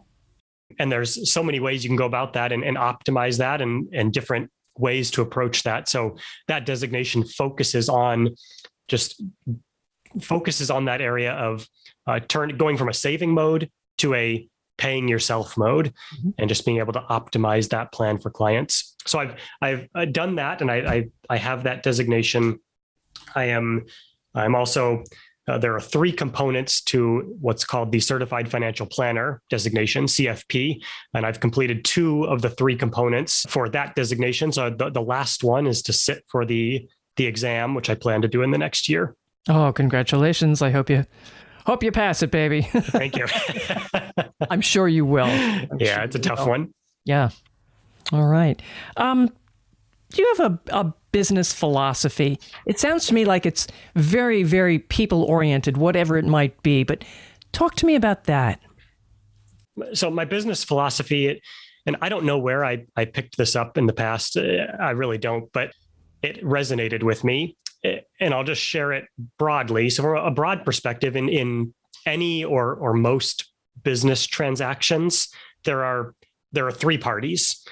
And 0.78 0.92
there's 0.92 1.32
so 1.32 1.42
many 1.42 1.60
ways 1.60 1.84
you 1.84 1.90
can 1.90 1.98
go 1.98 2.06
about 2.06 2.34
that 2.34 2.52
and, 2.52 2.64
and 2.64 2.78
optimize 2.78 3.38
that 3.40 3.62
and, 3.62 3.88
and 3.94 4.14
different 4.14 4.52
ways 4.78 5.12
to 5.12 5.22
approach 5.22 5.64
that. 5.64 5.90
So 5.90 6.18
that 6.48 6.66
designation 6.66 7.24
focuses 7.24 7.90
on 7.90 8.36
just 8.90 9.22
focuses 10.22 10.70
on 10.70 10.86
that 10.86 11.02
area 11.02 11.34
of 11.34 11.68
uh, 12.08 12.20
turn 12.20 12.58
going 12.58 12.78
from 12.78 12.90
a 12.90 12.94
saving 12.94 13.34
mode 13.34 13.70
to 14.00 14.14
a 14.16 14.48
paying 14.78 15.08
yourself 15.08 15.58
mode 15.58 15.94
mm-hmm. 16.16 16.30
and 16.38 16.50
just 16.50 16.66
being 16.66 16.80
able 16.80 16.94
to 16.94 17.02
optimize 17.10 17.70
that 17.70 17.92
plan 17.92 18.18
for 18.18 18.30
clients. 18.30 18.96
So 19.06 19.20
I've 19.20 19.36
I've 19.62 19.88
uh, 19.96 20.06
done 20.06 20.36
that 20.36 20.62
and 20.62 20.72
I 20.72 20.76
I, 20.78 21.10
I 21.30 21.38
have 21.38 21.64
that 21.64 21.84
designation. 21.84 22.60
I 23.36 23.46
am 23.46 23.86
I'm 24.36 24.56
also, 24.56 25.04
uh, 25.48 25.58
there 25.58 25.76
are 25.76 25.82
three 25.82 26.12
components 26.12 26.82
to 26.82 27.36
what's 27.42 27.66
called 27.66 27.92
the 27.92 28.00
Certified 28.00 28.50
Financial 28.50 28.86
Planner 28.86 29.42
designation, 29.50 30.06
CFP. 30.06 30.82
And 31.14 31.26
I've 31.26 31.40
completed 31.40 31.84
two 31.84 32.24
of 32.26 32.42
the 32.42 32.50
three 32.52 32.76
components 32.76 33.46
for 33.50 33.70
that 33.70 33.96
designation. 33.96 34.52
So 34.52 34.70
the, 34.70 34.90
the 34.90 35.02
last 35.02 35.44
one 35.44 35.66
is 35.66 35.82
to 35.84 35.94
sit 35.94 36.24
for 36.28 36.46
the, 36.46 36.88
the 37.20 37.28
exam, 37.28 37.76
which 37.76 37.90
I 37.90 37.96
plan 37.96 38.24
to 38.24 38.28
do 38.28 38.42
in 38.42 38.50
the 38.50 38.58
next 38.58 38.90
year. 38.90 39.14
Oh, 39.50 39.72
congratulations. 39.74 40.62
I 40.62 40.72
hope 40.72 40.90
you 40.90 41.06
hope 41.66 41.84
you 41.84 41.92
pass 41.92 42.24
it, 42.24 42.32
baby. 42.32 42.62
Thank 42.74 43.18
you. 43.18 43.26
I'm 44.50 44.62
sure 44.62 44.88
you 44.88 45.06
will. 45.06 45.26
I'm 45.28 45.78
yeah, 45.80 45.96
sure 45.96 46.04
it's 46.06 46.16
a 46.16 46.20
tough 46.20 46.40
will. 46.40 46.50
one. 46.50 46.74
Yeah. 47.06 47.30
All 48.12 48.26
right. 48.26 48.60
Um, 48.98 49.32
do 50.12 50.22
you 50.22 50.34
have 50.38 50.52
a, 50.52 50.80
a 50.80 50.94
business 51.12 51.54
philosophy? 51.54 52.40
It 52.66 52.80
sounds 52.80 53.06
to 53.08 53.14
me 53.14 53.26
like 53.26 53.46
it's 53.46 53.68
very, 53.96 54.42
very 54.44 54.80
people 54.80 55.24
oriented, 55.24 55.76
whatever 55.78 56.18
it 56.18 56.26
might 56.26 56.64
be. 56.64 56.84
But 56.84 57.04
talk 57.52 57.76
to 57.76 57.86
me 57.86 57.96
about 57.96 58.24
that. 58.24 58.62
So, 59.94 60.10
my 60.10 60.26
business 60.26 60.64
philosophy, 60.64 61.28
it, 61.28 61.42
and 61.86 61.98
I 62.02 62.10
don't 62.10 62.26
know 62.26 62.38
where 62.38 62.64
I, 62.64 62.86
I 62.96 63.06
picked 63.06 63.38
this 63.38 63.56
up 63.56 63.78
in 63.78 63.88
the 63.88 63.94
past. 63.94 64.38
Uh, 64.38 64.66
I 64.80 64.92
really 64.92 65.18
don't, 65.18 65.52
but 65.52 65.72
it 66.22 66.44
resonated 66.44 67.04
with 67.04 67.24
me. 67.24 67.56
Uh, 67.84 67.98
and 68.20 68.34
I'll 68.34 68.44
just 68.44 68.62
share 68.62 68.92
it 68.92 69.06
broadly. 69.38 69.90
So, 69.90 70.04
from 70.04 70.18
a 70.18 70.32
broad 70.32 70.66
perspective, 70.66 71.16
in, 71.16 71.30
in 71.30 71.74
any 72.06 72.44
or, 72.44 72.76
or 72.76 72.94
most 72.94 73.52
business 73.84 74.26
transactions, 74.26 75.30
there 75.64 75.84
are 75.84 76.14
there 76.52 76.68
are 76.68 76.72
three 76.72 76.98
parties. 76.98 77.64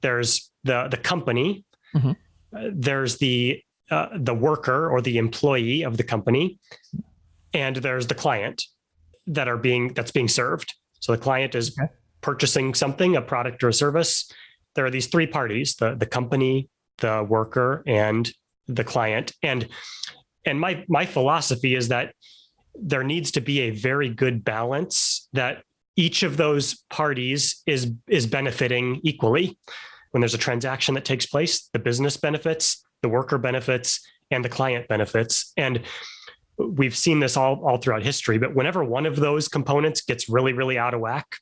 There's 0.00 0.50
the 0.64 0.86
the 0.88 0.96
company, 0.96 1.64
Mm-hmm. 1.94 2.10
Uh, 2.56 2.70
there's 2.72 3.18
the 3.18 3.62
uh, 3.90 4.08
the 4.16 4.34
worker 4.34 4.90
or 4.90 5.00
the 5.00 5.18
employee 5.18 5.82
of 5.82 5.96
the 5.96 6.02
company, 6.02 6.58
and 7.54 7.76
there's 7.76 8.06
the 8.06 8.14
client 8.14 8.62
that 9.26 9.48
are 9.48 9.56
being 9.56 9.92
that's 9.94 10.10
being 10.10 10.28
served. 10.28 10.74
So 11.00 11.12
the 11.12 11.18
client 11.18 11.54
is 11.54 11.78
okay. 11.78 11.90
purchasing 12.20 12.74
something, 12.74 13.16
a 13.16 13.22
product 13.22 13.62
or 13.62 13.68
a 13.68 13.72
service. 13.72 14.30
There 14.74 14.84
are 14.84 14.90
these 14.90 15.06
three 15.06 15.26
parties: 15.26 15.76
the 15.76 15.94
the 15.94 16.06
company, 16.06 16.68
the 16.98 17.24
worker, 17.28 17.82
and 17.86 18.30
the 18.66 18.84
client. 18.84 19.32
And 19.42 19.68
and 20.44 20.60
my 20.60 20.84
my 20.88 21.06
philosophy 21.06 21.74
is 21.74 21.88
that 21.88 22.14
there 22.74 23.04
needs 23.04 23.32
to 23.32 23.40
be 23.40 23.60
a 23.62 23.70
very 23.70 24.08
good 24.08 24.44
balance 24.44 25.28
that 25.32 25.62
each 25.96 26.22
of 26.22 26.36
those 26.36 26.84
parties 26.90 27.62
is 27.66 27.92
is 28.08 28.26
benefiting 28.26 29.00
equally 29.02 29.58
when 30.12 30.20
there's 30.20 30.34
a 30.34 30.38
transaction 30.38 30.94
that 30.94 31.04
takes 31.04 31.26
place, 31.26 31.68
the 31.72 31.78
business 31.78 32.16
benefits, 32.16 32.84
the 33.02 33.08
worker 33.08 33.38
benefits, 33.38 34.00
and 34.30 34.44
the 34.44 34.48
client 34.48 34.88
benefits. 34.88 35.52
And 35.56 35.82
we've 36.56 36.96
seen 36.96 37.20
this 37.20 37.36
all, 37.36 37.62
all 37.64 37.78
throughout 37.78 38.02
history, 38.02 38.38
but 38.38 38.54
whenever 38.54 38.84
one 38.84 39.06
of 39.06 39.16
those 39.16 39.48
components 39.48 40.00
gets 40.00 40.28
really, 40.28 40.52
really 40.52 40.78
out 40.78 40.94
of 40.94 41.00
whack, 41.00 41.36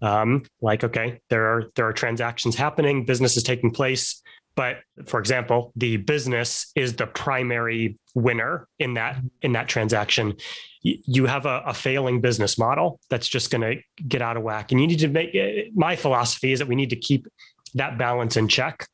um, 0.00 0.42
like, 0.60 0.82
okay, 0.84 1.20
there 1.30 1.46
are 1.46 1.64
there 1.76 1.86
are 1.86 1.92
transactions 1.92 2.56
happening, 2.56 3.04
business 3.04 3.36
is 3.36 3.42
taking 3.42 3.70
place, 3.70 4.21
but 4.54 4.78
for 5.06 5.18
example, 5.18 5.72
the 5.76 5.96
business 5.96 6.70
is 6.76 6.94
the 6.94 7.06
primary 7.06 7.98
winner 8.14 8.68
in 8.78 8.94
that 8.94 9.18
in 9.40 9.52
that 9.52 9.68
transaction. 9.68 10.34
You 10.82 11.26
have 11.26 11.46
a, 11.46 11.62
a 11.66 11.74
failing 11.74 12.20
business 12.20 12.58
model 12.58 13.00
that's 13.08 13.28
just 13.28 13.50
going 13.50 13.62
to 13.62 13.82
get 14.08 14.20
out 14.20 14.36
of 14.36 14.42
whack, 14.42 14.72
and 14.72 14.80
you 14.80 14.86
need 14.86 14.98
to 14.98 15.08
make. 15.08 15.34
Eh, 15.34 15.70
my 15.74 15.96
philosophy 15.96 16.52
is 16.52 16.58
that 16.58 16.68
we 16.68 16.74
need 16.74 16.90
to 16.90 16.96
keep 16.96 17.26
that 17.74 17.98
balance 17.98 18.36
in 18.36 18.48
check. 18.48 18.86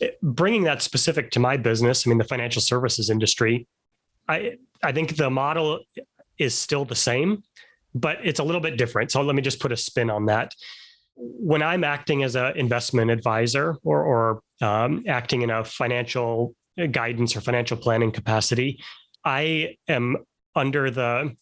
Eh, 0.00 0.08
bringing 0.22 0.64
that 0.64 0.82
specific 0.82 1.30
to 1.32 1.40
my 1.40 1.56
business, 1.56 2.06
I 2.06 2.10
mean, 2.10 2.18
the 2.18 2.24
financial 2.24 2.60
services 2.60 3.08
industry, 3.08 3.66
I, 4.28 4.56
I 4.82 4.92
think 4.92 5.16
the 5.16 5.30
model 5.30 5.80
is 6.38 6.54
still 6.54 6.84
the 6.84 6.94
same, 6.94 7.42
but 7.94 8.18
it's 8.22 8.40
a 8.40 8.44
little 8.44 8.60
bit 8.60 8.76
different. 8.76 9.10
So 9.10 9.22
let 9.22 9.34
me 9.34 9.42
just 9.42 9.60
put 9.60 9.72
a 9.72 9.76
spin 9.76 10.10
on 10.10 10.26
that. 10.26 10.52
When 11.16 11.62
I'm 11.62 11.84
acting 11.84 12.22
as 12.22 12.36
an 12.36 12.56
investment 12.56 13.10
advisor 13.10 13.76
or, 13.82 14.02
or 14.02 14.40
um, 14.60 15.04
acting 15.08 15.42
in 15.42 15.50
a 15.50 15.64
financial 15.64 16.54
guidance 16.90 17.34
or 17.34 17.40
financial 17.40 17.76
planning 17.76 18.12
capacity, 18.12 18.82
I 19.24 19.76
am 19.88 20.18
under 20.54 20.90
the 20.90 21.34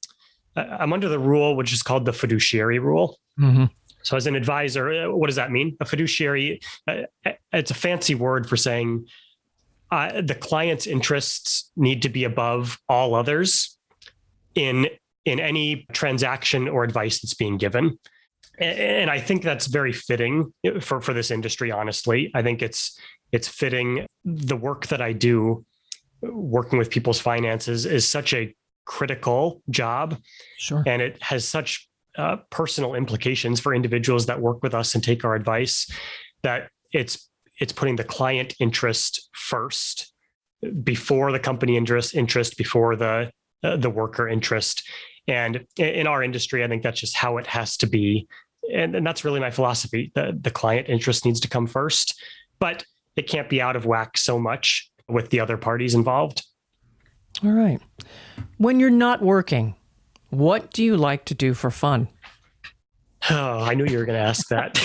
I'm 0.57 0.93
under 0.93 1.09
the 1.09 1.19
rule 1.19 1.57
which 1.57 1.73
is 1.73 1.83
called 1.83 2.05
the 2.05 2.13
fiduciary 2.13 2.79
rule. 2.79 3.19
Mm-hmm. 3.41 3.65
So, 4.05 4.17
as 4.17 4.27
an 4.27 4.37
advisor, 4.37 4.93
uh, 4.93 5.11
what 5.11 5.27
does 5.27 5.37
that 5.37 5.51
mean? 5.51 5.77
A 5.81 5.85
fiduciary, 5.85 6.61
uh, 6.87 7.03
uh, 7.25 7.33
it's 7.53 7.71
a 7.71 7.75
fancy 7.75 8.15
word 8.15 8.49
for 8.49 8.57
saying 8.57 9.07
uh, 9.91 10.21
the 10.21 10.35
client's 10.35 10.87
interests 10.87 11.71
need 11.77 12.03
to 12.03 12.09
be 12.09 12.25
above 12.25 12.79
all 12.89 13.15
others 13.15 13.77
in 14.55 14.89
in 15.25 15.41
any 15.41 15.87
transaction 15.93 16.69
or 16.69 16.85
advice 16.85 17.21
that's 17.21 17.35
being 17.35 17.57
given. 17.57 17.99
And 18.59 19.11
I 19.11 19.19
think 19.21 19.43
that's 19.43 19.67
very 19.67 19.93
fitting 19.93 20.53
for, 20.81 21.01
for 21.01 21.13
this 21.13 21.31
industry, 21.31 21.73
honestly. 21.73 22.31
I 22.35 22.43
think 22.43 22.63
it's 22.63 22.99
it's 23.33 23.49
fitting. 23.49 24.07
The 24.25 24.57
work 24.57 24.87
that 24.89 25.03
I 25.03 25.13
do, 25.13 25.65
working 26.23 26.79
with 26.79 26.91
people's 26.91 27.19
finances, 27.19 27.85
is 27.85 28.09
such 28.09 28.33
a 28.33 28.55
critical 28.85 29.63
job. 29.71 30.19
Sure. 30.59 30.83
And 30.87 31.03
it 31.03 31.21
has 31.23 31.47
such 31.47 31.89
uh, 32.17 32.37
personal 32.51 32.95
implications 32.95 33.61
for 33.61 33.75
individuals 33.75 34.27
that 34.27 34.41
work 34.41 34.63
with 34.63 34.75
us 34.75 34.95
and 34.95 35.03
take 35.03 35.25
our 35.25 35.35
advice 35.35 35.91
that 36.43 36.69
it's 36.93 37.29
it's 37.61 37.73
putting 37.73 37.97
the 37.97 38.05
client 38.05 38.55
interest 38.61 39.29
first 39.35 40.13
before 40.83 41.33
the 41.33 41.41
company 41.41 41.77
interest 41.77 42.15
interest 42.15 42.57
before 42.57 42.95
the 42.95 43.31
uh, 43.65 43.77
the 43.77 43.91
worker 43.91 44.29
interest 44.29 44.89
and 45.27 45.67
in 45.77 46.07
our 46.07 46.23
industry 46.23 46.63
i 46.63 46.69
think 46.69 46.83
that's 46.83 47.01
just 47.01 47.17
how 47.17 47.37
it 47.37 47.47
has 47.47 47.77
to 47.77 47.87
be 47.87 48.29
and, 48.73 48.95
and 48.95 49.07
that's 49.07 49.25
really 49.25 49.41
my 49.41 49.51
philosophy. 49.51 50.13
The, 50.15 50.39
the 50.41 50.51
client 50.51 50.89
interest 50.89 51.25
needs 51.25 51.41
to 51.41 51.49
come 51.49 51.67
first 51.67 52.21
but 52.59 52.85
it 53.17 53.29
can't 53.29 53.49
be 53.49 53.61
out 53.61 53.77
of 53.77 53.87
whack 53.87 54.17
so 54.17 54.39
much 54.39 54.91
with 55.09 55.31
the 55.31 55.41
other 55.41 55.57
parties 55.57 55.95
involved. 55.95 56.45
All 57.45 57.53
right. 57.53 57.81
When 58.59 58.81
you're 58.81 58.91
not 58.91 59.23
working 59.23 59.75
what 60.31 60.73
do 60.73 60.83
you 60.83 60.97
like 60.97 61.27
to 61.27 61.35
do 61.35 61.55
for 61.55 61.71
fun? 61.71 62.09
Oh 63.31 63.61
i 63.61 63.73
knew 63.75 63.85
you 63.85 63.99
were 63.99 64.05
going 64.05 64.19
to 64.19 64.25
ask 64.25 64.49
that. 64.49 64.77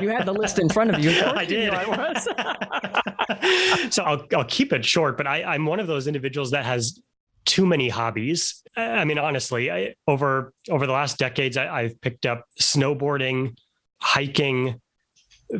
You 0.00 0.08
had 0.08 0.24
the 0.24 0.32
list 0.32 0.58
in 0.58 0.68
front 0.68 0.90
of 0.94 1.00
you. 1.00 1.10
I 1.10 1.44
did. 1.44 1.70
I 1.70 1.86
was. 1.86 2.28
So 3.90 4.02
I'll, 4.02 4.24
I'll 4.36 4.44
keep 4.44 4.72
it 4.72 4.84
short, 4.84 5.16
but 5.16 5.26
I, 5.26 5.42
I'm 5.42 5.66
one 5.66 5.80
of 5.80 5.86
those 5.86 6.06
individuals 6.06 6.50
that 6.52 6.64
has 6.64 7.00
too 7.44 7.66
many 7.66 7.88
hobbies. 7.88 8.62
I 8.76 9.04
mean, 9.04 9.18
honestly, 9.18 9.70
I, 9.70 9.94
over 10.06 10.52
over 10.68 10.86
the 10.86 10.92
last 10.92 11.18
decades, 11.18 11.56
I, 11.56 11.82
have 11.82 12.00
picked 12.00 12.26
up 12.26 12.44
snowboarding, 12.60 13.56
hiking, 14.00 14.80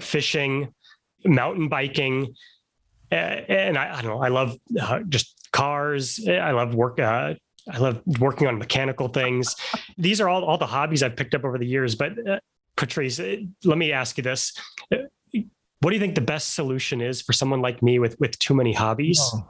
fishing, 0.00 0.72
mountain 1.24 1.68
biking, 1.68 2.34
and 3.10 3.76
I, 3.76 3.98
I 3.98 4.02
don't 4.02 4.10
know. 4.12 4.22
I 4.22 4.28
love 4.28 4.56
uh, 4.80 5.00
just 5.08 5.50
cars. 5.52 6.26
I 6.28 6.52
love 6.52 6.74
work. 6.74 7.00
Uh, 7.00 7.34
I 7.70 7.78
love 7.78 8.00
working 8.18 8.46
on 8.46 8.58
mechanical 8.58 9.08
things. 9.08 9.56
These 9.98 10.20
are 10.20 10.28
all 10.28 10.44
all 10.44 10.58
the 10.58 10.66
hobbies 10.66 11.02
I've 11.02 11.16
picked 11.16 11.34
up 11.34 11.44
over 11.44 11.58
the 11.58 11.66
years. 11.66 11.94
But 11.94 12.12
uh, 12.26 12.40
Patrice, 12.76 13.18
uh, 13.18 13.36
let 13.64 13.78
me 13.78 13.92
ask 13.92 14.16
you 14.16 14.22
this. 14.22 14.56
Uh, 14.92 14.98
what 15.80 15.90
do 15.90 15.96
you 15.96 16.00
think 16.00 16.14
the 16.14 16.20
best 16.20 16.54
solution 16.54 17.00
is 17.00 17.22
for 17.22 17.32
someone 17.32 17.62
like 17.62 17.82
me 17.82 17.98
with, 17.98 18.18
with 18.20 18.38
too 18.38 18.54
many 18.54 18.72
hobbies? 18.72 19.18
Oh. 19.34 19.48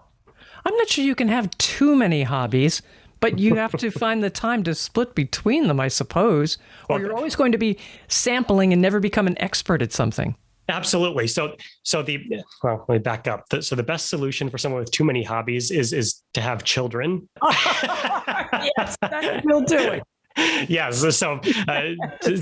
I'm 0.64 0.77
not 0.77 0.88
sure 0.88 1.05
you 1.05 1.14
can 1.14 1.29
have 1.29 1.51
too 1.59 1.96
many 1.96 2.23
hobbies, 2.23 2.83
but 3.20 3.38
you 3.38 3.55
have 3.57 3.73
to 3.79 3.90
find 3.90 4.23
the 4.23 4.31
time 4.31 4.62
to 4.64 4.75
split 4.75 5.14
between 5.14 5.68
them, 5.68 5.81
I 5.81 5.88
suppose. 5.88 6.59
Or 6.88 7.01
you're 7.01 7.16
always 7.16 7.37
going 7.37 7.53
to 7.53 7.59
be 7.59 7.79
sampling 8.09 8.73
and 8.73 8.83
never 8.83 9.01
become 9.01 9.27
an 9.27 9.40
expert 9.40 9.83
at 9.83 9.92
something. 9.92 10.37
Absolutely. 10.68 11.27
So, 11.27 11.57
so 11.83 12.03
the 12.03 12.25
well, 12.62 12.85
let 12.88 12.94
me 12.94 12.99
back 13.01 13.27
up. 13.27 13.44
So, 13.61 13.75
the 13.75 13.83
best 13.83 14.09
solution 14.09 14.49
for 14.49 14.57
someone 14.57 14.81
with 14.81 14.92
too 14.92 15.05
many 15.05 15.23
hobbies 15.23 15.73
is 15.73 15.92
is 15.92 16.23
to 16.35 16.40
have 16.40 16.62
children. 16.62 17.29
yes, 17.42 18.96
that 19.03 19.42
will 19.44 19.62
do 19.62 19.79
it 19.79 20.03
yes 20.37 20.99
so 21.16 21.40
uh, 21.69 21.83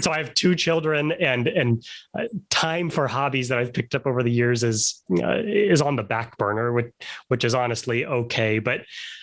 so 0.01 0.11
i 0.11 0.19
have 0.19 0.35
two 0.35 0.55
children 0.55 1.13
and 1.13 1.49
and 1.49 1.85
uh, 2.19 2.25
time 2.51 2.91
for 2.91 3.09
hobbies 3.09 3.49
that 3.49 3.59
i've 3.59 3.73
picked 3.73 3.95
up 3.95 4.07
over 4.07 4.23
the 4.23 4.31
years 4.31 4.63
is 4.63 5.03
uh, 5.23 5.39
is 5.45 5.81
on 5.81 5.97
the 5.97 6.03
back 6.03 6.37
burner 6.37 6.73
which 6.73 6.93
which 7.29 7.45
is 7.45 7.55
honestly 7.55 8.05
okay 8.05 8.59
but 8.59 8.83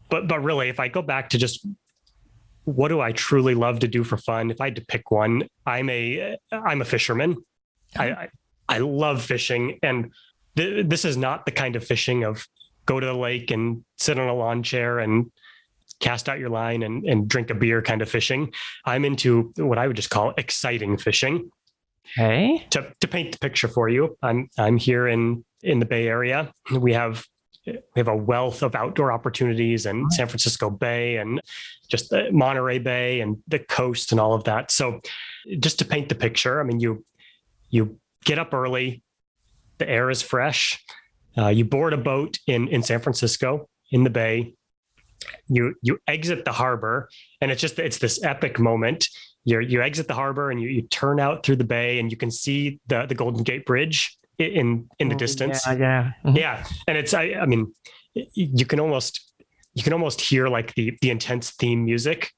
but 0.09 0.27
but 0.27 0.43
really 0.43 0.69
if 0.69 0.79
i 0.79 0.87
go 0.87 1.01
back 1.01 1.29
to 1.29 1.37
just 1.37 1.67
what 2.63 2.87
do 2.87 2.99
i 2.99 3.11
truly 3.11 3.53
love 3.53 3.79
to 3.79 3.87
do 3.87 4.03
for 4.03 4.17
fun 4.17 4.49
if 4.49 4.59
i 4.59 4.65
had 4.65 4.75
to 4.75 4.85
pick 4.85 5.11
one 5.11 5.43
i'm 5.65 5.89
a 5.89 6.35
i'm 6.51 6.81
a 6.81 6.85
fisherman. 6.85 7.35
I 7.95 8.09
i, 8.09 8.29
I 8.67 8.77
love 8.79 9.21
fishing 9.21 9.79
and 9.83 10.11
th- 10.55 10.87
this 10.87 11.05
is 11.05 11.17
not 11.17 11.45
the 11.45 11.51
kind 11.51 11.75
of 11.75 11.85
fishing 11.85 12.23
of 12.23 12.47
go 12.85 12.99
to 12.99 13.05
the 13.05 13.13
lake 13.13 13.51
and 13.51 13.83
sit 13.97 14.19
on 14.19 14.27
a 14.27 14.33
lawn 14.33 14.63
chair 14.63 14.99
and 14.99 15.31
cast 15.99 16.29
out 16.29 16.39
your 16.39 16.49
line 16.49 16.83
and, 16.83 17.05
and 17.05 17.27
drink 17.27 17.49
a 17.49 17.55
beer 17.55 17.81
kind 17.81 18.01
of 18.01 18.09
fishing. 18.09 18.53
I'm 18.85 19.05
into 19.05 19.53
what 19.57 19.77
I 19.77 19.87
would 19.87 19.95
just 19.95 20.09
call 20.09 20.33
exciting 20.37 20.97
fishing. 20.97 21.49
Okay. 22.17 22.65
To, 22.71 22.93
to 22.99 23.07
paint 23.07 23.31
the 23.31 23.39
picture 23.39 23.67
for 23.67 23.89
you, 23.89 24.17
I'm 24.21 24.49
I'm 24.57 24.77
here 24.77 25.07
in 25.07 25.43
in 25.63 25.79
the 25.79 25.85
Bay 25.85 26.07
Area. 26.07 26.53
We 26.71 26.93
have 26.93 27.25
we 27.65 27.81
have 27.95 28.07
a 28.07 28.15
wealth 28.15 28.61
of 28.61 28.75
outdoor 28.75 29.11
opportunities 29.11 29.87
in 29.87 30.09
San 30.11 30.27
Francisco 30.27 30.69
Bay 30.69 31.17
and 31.17 31.41
just 31.87 32.11
the 32.11 32.31
Monterey 32.31 32.77
Bay 32.77 33.21
and 33.21 33.37
the 33.47 33.57
coast 33.57 34.11
and 34.11 34.21
all 34.21 34.33
of 34.33 34.43
that. 34.43 34.71
So 34.71 35.01
just 35.59 35.79
to 35.79 35.85
paint 35.85 36.09
the 36.09 36.15
picture, 36.15 36.59
I 36.59 36.63
mean 36.63 36.79
you 36.79 37.03
you 37.69 37.99
get 38.23 38.37
up 38.37 38.53
early, 38.53 39.03
the 39.79 39.89
air 39.89 40.11
is 40.11 40.21
fresh. 40.21 40.79
Uh, 41.37 41.47
you 41.47 41.65
board 41.65 41.93
a 41.93 41.97
boat 41.97 42.37
in 42.45 42.67
in 42.67 42.83
San 42.83 42.99
Francisco 42.99 43.67
in 43.91 44.03
the 44.03 44.09
bay 44.11 44.53
you 45.47 45.75
you 45.81 45.97
exit 46.07 46.45
the 46.45 46.51
harbor 46.51 47.09
and 47.41 47.51
it's 47.51 47.61
just 47.61 47.79
it's 47.79 47.97
this 47.97 48.23
epic 48.23 48.59
moment 48.59 49.07
you 49.45 49.59
you 49.59 49.81
exit 49.81 50.07
the 50.07 50.13
harbor 50.13 50.51
and 50.51 50.61
you, 50.61 50.69
you 50.69 50.81
turn 50.83 51.19
out 51.19 51.45
through 51.45 51.55
the 51.55 51.63
bay 51.63 51.99
and 51.99 52.11
you 52.11 52.17
can 52.17 52.31
see 52.31 52.79
the 52.87 53.05
the 53.05 53.15
golden 53.15 53.43
gate 53.43 53.65
bridge 53.65 54.17
in 54.37 54.87
in 54.99 55.09
the 55.09 55.15
oh, 55.15 55.17
distance 55.17 55.65
yeah 55.65 55.73
yeah, 55.73 56.11
mm-hmm. 56.25 56.37
yeah. 56.37 56.65
and 56.87 56.97
it's 56.97 57.13
I, 57.13 57.35
I 57.39 57.45
mean 57.45 57.73
you 58.13 58.65
can 58.65 58.79
almost 58.79 59.31
you 59.73 59.83
can 59.83 59.93
almost 59.93 60.19
hear 60.21 60.47
like 60.47 60.73
the 60.75 60.97
the 61.01 61.09
intense 61.09 61.51
theme 61.51 61.85
music 61.85 62.31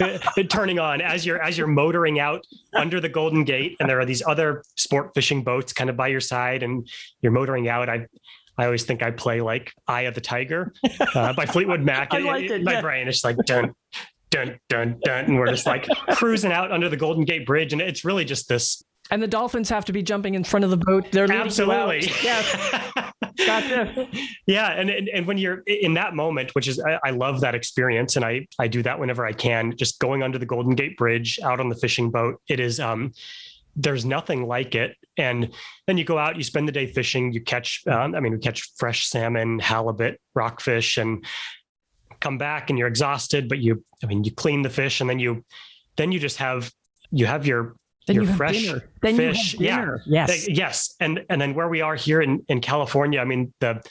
turning 0.48 0.78
on 0.78 1.00
as 1.00 1.26
you're 1.26 1.40
as 1.40 1.58
you're 1.58 1.66
motoring 1.66 2.18
out 2.18 2.44
under 2.74 3.00
the 3.00 3.08
golden 3.08 3.44
gate 3.44 3.76
and 3.78 3.88
there 3.88 4.00
are 4.00 4.06
these 4.06 4.22
other 4.26 4.62
sport 4.76 5.12
fishing 5.14 5.42
boats 5.42 5.72
kind 5.72 5.90
of 5.90 5.96
by 5.96 6.08
your 6.08 6.20
side 6.20 6.62
and 6.62 6.88
you're 7.20 7.32
motoring 7.32 7.68
out 7.68 7.88
i 7.88 8.06
I 8.62 8.66
always 8.66 8.84
think 8.84 9.02
I 9.02 9.10
play 9.10 9.40
like 9.40 9.72
Eye 9.88 10.02
of 10.02 10.14
the 10.14 10.20
Tiger 10.20 10.72
uh, 11.16 11.32
by 11.32 11.46
Fleetwood 11.46 11.80
Mac. 11.80 12.12
like 12.12 12.44
it, 12.44 12.62
my 12.62 12.74
yeah. 12.74 12.80
brain 12.80 13.08
is 13.08 13.24
like 13.24 13.36
dun, 13.44 13.74
dun, 14.30 14.56
dun, 14.68 15.00
dun. 15.02 15.24
And 15.24 15.36
we're 15.36 15.48
just 15.48 15.66
like 15.66 15.88
cruising 16.12 16.52
out 16.52 16.70
under 16.70 16.88
the 16.88 16.96
Golden 16.96 17.24
Gate 17.24 17.44
Bridge. 17.44 17.72
And 17.72 17.82
it's 17.82 18.04
really 18.04 18.24
just 18.24 18.48
this. 18.48 18.80
And 19.10 19.20
the 19.20 19.26
dolphins 19.26 19.68
have 19.68 19.84
to 19.86 19.92
be 19.92 20.00
jumping 20.00 20.36
in 20.36 20.44
front 20.44 20.64
of 20.64 20.70
the 20.70 20.76
boat. 20.76 21.10
They're 21.10 21.30
absolutely. 21.30 22.08
Yeah. 22.22 23.10
gotcha. 23.36 24.08
Yeah. 24.46 24.70
And, 24.70 24.90
and, 24.90 25.08
and 25.08 25.26
when 25.26 25.38
you're 25.38 25.64
in 25.66 25.94
that 25.94 26.14
moment, 26.14 26.54
which 26.54 26.68
is, 26.68 26.78
I, 26.78 27.00
I 27.04 27.10
love 27.10 27.40
that 27.40 27.56
experience. 27.56 28.14
And 28.14 28.24
I, 28.24 28.46
I 28.60 28.68
do 28.68 28.80
that 28.84 28.96
whenever 28.96 29.26
I 29.26 29.32
can, 29.32 29.76
just 29.76 29.98
going 29.98 30.22
under 30.22 30.38
the 30.38 30.46
Golden 30.46 30.76
Gate 30.76 30.96
Bridge 30.96 31.40
out 31.42 31.58
on 31.58 31.68
the 31.68 31.74
fishing 31.74 32.12
boat. 32.12 32.40
It 32.48 32.60
is, 32.60 32.78
um, 32.78 33.12
there's 33.74 34.04
nothing 34.04 34.46
like 34.46 34.76
it. 34.76 34.96
And 35.18 35.52
then 35.86 35.98
you 35.98 36.04
go 36.04 36.16
out, 36.16 36.36
you 36.36 36.42
spend 36.42 36.66
the 36.66 36.72
day 36.72 36.86
fishing, 36.86 37.32
you 37.32 37.40
catch, 37.42 37.82
um, 37.86 38.14
I 38.14 38.20
mean, 38.20 38.32
we 38.32 38.38
catch 38.38 38.72
fresh 38.76 39.06
salmon, 39.06 39.58
halibut, 39.58 40.18
rockfish, 40.34 40.96
and 40.96 41.24
come 42.20 42.38
back 42.38 42.70
and 42.70 42.78
you're 42.78 42.88
exhausted, 42.88 43.48
but 43.48 43.58
you, 43.58 43.84
I 44.02 44.06
mean, 44.06 44.24
you 44.24 44.32
clean 44.32 44.62
the 44.62 44.70
fish 44.70 45.00
and 45.00 45.10
then 45.10 45.18
you, 45.18 45.44
then 45.96 46.12
you 46.12 46.18
just 46.18 46.38
have, 46.38 46.72
you 47.10 47.26
have 47.26 47.46
your, 47.46 47.76
then 48.06 48.16
your 48.16 48.24
you 48.24 48.32
fresh 48.32 48.62
dinner. 48.62 48.88
Then 49.02 49.16
fish. 49.16 49.54
Yeah. 49.58 49.96
Yes. 50.06 50.48
Yes. 50.48 50.94
And, 50.98 51.24
and 51.28 51.40
then 51.40 51.54
where 51.54 51.68
we 51.68 51.82
are 51.82 51.94
here 51.94 52.22
in, 52.22 52.42
in 52.48 52.60
California, 52.60 53.20
I 53.20 53.24
mean, 53.24 53.52
the, 53.60 53.82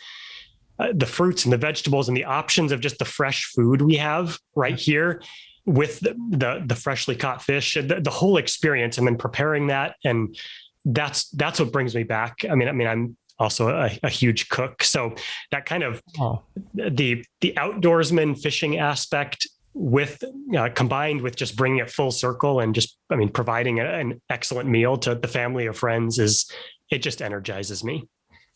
uh, 0.80 0.88
the 0.94 1.06
fruits 1.06 1.44
and 1.44 1.54
the 1.54 1.58
vegetables 1.58 2.08
and 2.08 2.18
the 2.18 2.26
options 2.26 2.72
of 2.72 2.80
just 2.80 2.98
the 2.98 3.06
fresh 3.06 3.46
food 3.54 3.82
we 3.82 3.98
have 3.98 4.40
right 4.56 4.80
here 4.80 5.22
with 5.66 6.00
the, 6.00 6.16
the, 6.32 6.64
the 6.66 6.76
freshly 6.76 7.16
caught 7.16 7.44
fish, 7.44 7.76
the, 7.76 8.02
the 8.02 8.10
whole 8.10 8.38
experience, 8.38 8.98
and 8.98 9.06
then 9.06 9.16
preparing 9.16 9.68
that, 9.68 9.96
and 10.04 10.36
that's 10.86 11.30
that's 11.30 11.60
what 11.60 11.72
brings 11.72 11.96
me 11.96 12.04
back. 12.04 12.40
I 12.50 12.56
mean, 12.56 12.68
I 12.68 12.72
mean, 12.72 12.88
I'm 12.88 13.18
also 13.40 13.70
a, 13.70 13.98
a 14.04 14.10
huge 14.10 14.50
cook, 14.50 14.84
so 14.84 15.16
that 15.52 15.66
kind 15.66 15.84
of 15.84 16.02
oh. 16.20 16.44
the 16.74 17.24
the 17.42 17.54
outdoorsman 17.58 18.40
fishing 18.40 18.78
aspect 18.78 19.48
with 19.74 20.22
uh, 20.58 20.70
combined 20.76 21.22
with 21.22 21.36
just 21.36 21.56
bringing 21.56 21.80
it 21.80 21.90
full 21.90 22.12
circle 22.12 22.60
and 22.60 22.76
just 22.76 22.98
i 23.10 23.16
mean 23.16 23.30
providing 23.30 23.80
a, 23.80 23.86
an 23.86 24.22
excellent 24.30 24.68
meal 24.68 24.98
to 24.98 25.16
the 25.16 25.30
family 25.30 25.66
or 25.66 25.72
friends 25.72 26.20
is 26.20 26.52
it 26.92 27.02
just 27.02 27.22
energizes 27.22 27.84
me. 27.84 28.08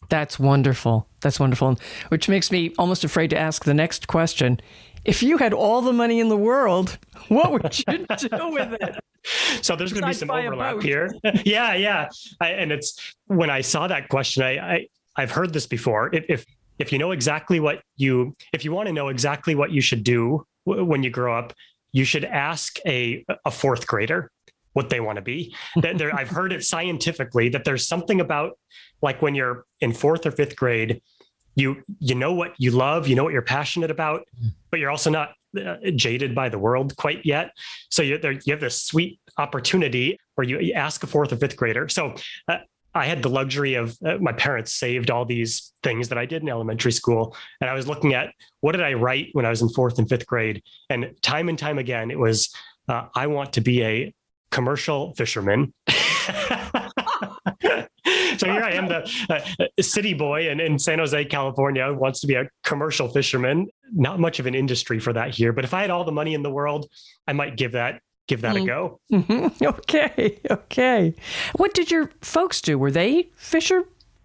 That's 0.10 0.38
wonderful. 0.38 1.08
That's 1.22 1.40
wonderful. 1.40 1.80
Which 2.10 2.30
makes 2.30 2.52
me 2.52 2.74
almost 2.78 3.04
afraid 3.04 3.32
to 3.32 3.38
ask 3.38 3.64
the 3.64 3.74
next 3.74 4.08
question 4.08 4.60
if 5.06 5.24
you 5.24 5.38
had 5.38 5.54
all 5.54 5.82
the 5.82 5.94
money 5.94 6.20
in 6.20 6.30
the 6.30 6.38
world, 6.38 6.98
what 7.30 7.52
would 7.52 7.78
you 7.80 8.06
do 8.18 8.50
with 8.50 8.74
it? 8.74 8.96
So 9.62 9.76
there's 9.76 9.94
going 9.94 10.02
to 10.04 10.08
be 10.08 10.14
some 10.14 10.30
overlap 10.32 10.82
here. 10.82 11.14
yeah, 11.46 11.74
yeah. 11.76 12.10
I, 12.42 12.50
and 12.50 12.72
it's 12.72 13.16
when 13.28 13.50
I 13.50 13.62
saw 13.62 13.88
that 13.88 14.10
question, 14.10 14.44
I, 14.44 14.58
I 14.58 14.88
I've 15.16 15.32
heard 15.32 15.54
this 15.54 15.68
before. 15.68 16.14
If, 16.14 16.26
if 16.30 16.46
if 16.78 16.92
you 16.92 17.00
know 17.00 17.12
exactly 17.12 17.60
what 17.60 17.82
you 17.96 18.36
if 18.54 18.66
you 18.66 18.72
want 18.72 18.88
to 18.88 18.94
know 18.94 19.08
exactly 19.08 19.56
what 19.56 19.72
you 19.72 19.82
should 19.82 20.04
do 20.04 20.46
w- 20.66 20.86
when 20.86 21.04
you 21.04 21.10
grow 21.10 21.38
up, 21.38 21.54
you 21.92 22.04
should 22.04 22.26
ask 22.26 22.78
a 22.86 23.26
a 23.46 23.52
fourth 23.52 23.88
grader. 23.88 24.30
what 24.74 24.90
they 24.90 25.00
want 25.00 25.16
to 25.16 25.22
be. 25.22 25.56
there, 25.82 26.14
I've 26.14 26.30
heard 26.30 26.52
it 26.52 26.64
scientifically 26.64 27.50
that 27.50 27.64
there's 27.64 27.88
something 27.88 28.20
about 28.22 28.60
like 29.02 29.22
when 29.22 29.34
you're 29.34 29.66
in 29.80 29.94
fourth 29.94 30.26
or 30.26 30.32
fifth 30.32 30.56
grade, 30.56 31.02
you 31.56 31.84
you 32.00 32.16
know 32.16 32.34
what 32.34 32.54
you 32.58 32.72
love, 32.72 33.08
you 33.08 33.16
know 33.16 33.24
what 33.24 33.34
you're 33.34 33.42
passionate 33.42 33.92
about, 33.92 34.28
mm. 34.42 34.50
but 34.70 34.80
you're 34.80 34.92
also 34.92 35.10
not 35.10 35.34
uh, 35.58 35.78
jaded 35.96 36.36
by 36.36 36.50
the 36.50 36.60
world 36.60 36.96
quite 36.98 37.26
yet. 37.26 37.52
So 37.90 38.02
you, 38.02 38.18
there, 38.18 38.34
you 38.34 38.52
have 38.52 38.60
this 38.60 38.84
sweet 38.84 39.20
opportunity 39.38 40.18
where 40.36 40.46
you, 40.46 40.60
you, 40.60 40.74
ask 40.74 41.04
a 41.04 41.08
fourth 41.08 41.32
or 41.32 41.38
fifth 41.38 41.56
grader. 41.56 41.88
So 41.88 42.16
uh, 42.48 42.58
I 42.94 43.06
had 43.06 43.22
the 43.22 43.30
luxury 43.30 43.76
of 43.76 43.98
uh, 44.06 44.18
my 44.20 44.32
parents 44.34 44.74
saved 44.74 45.12
all 45.12 45.26
these 45.26 45.74
things 45.84 46.10
that 46.10 46.18
I 46.18 46.26
did 46.26 46.42
in 46.42 46.50
elementary 46.50 46.92
school. 46.92 47.36
And 47.62 47.70
I 47.70 47.74
was 47.74 47.88
looking 47.88 48.14
at 48.14 48.34
what 48.62 48.74
did 48.74 48.82
I 48.82 48.94
write 48.94 49.30
when 49.34 49.46
I 49.46 49.50
was 49.50 49.62
in 49.62 49.70
fourth 49.70 50.00
and 50.00 50.08
fifth 50.08 50.26
grade? 50.26 50.64
And 50.90 51.14
time 51.22 51.50
and 51.50 51.60
time 51.60 51.78
again, 51.78 52.12
it 52.12 52.20
was, 52.20 52.54
uh, 52.88 53.08
I 53.16 53.28
want 53.28 53.54
to 53.54 53.62
be 53.62 53.84
a 53.84 54.14
commercial 54.52 55.14
fisherman. 55.16 55.74
so 58.40 58.52
here 58.52 58.64
I 58.64 58.72
am, 58.72 58.88
the 58.88 59.10
uh, 59.30 59.82
city 59.82 60.14
boy 60.14 60.50
in, 60.50 60.60
in 60.60 60.78
San 60.80 61.00
Jose, 61.00 61.26
California, 61.26 61.92
wants 61.94 62.20
to 62.22 62.28
be 62.28 62.36
a 62.36 62.48
commercial 62.64 63.08
fisherman. 63.08 63.68
Not 63.94 64.20
much 64.20 64.40
of 64.40 64.46
an 64.46 64.56
industry 64.56 65.00
for 65.00 65.14
that 65.14 65.34
here, 65.34 65.54
but 65.54 65.64
if 65.64 65.74
I 65.74 65.82
had 65.82 65.90
all 65.90 66.04
the 66.04 66.12
money 66.12 66.34
in 66.34 66.44
the 66.44 66.50
world, 66.50 66.90
I 67.28 67.34
might 67.34 67.56
give 67.56 67.74
that 67.74 68.02
give 68.28 68.42
that 68.42 68.56
mm. 68.56 68.64
a 68.64 68.66
go. 68.66 69.00
Mm-hmm. 69.12 69.66
Okay, 69.66 70.40
okay. 70.50 71.14
What 71.58 71.74
did 71.74 71.92
your 71.92 72.12
folks 72.22 72.62
do? 72.62 72.78
Were 72.78 72.92
they 72.92 73.30
fisher 73.36 73.84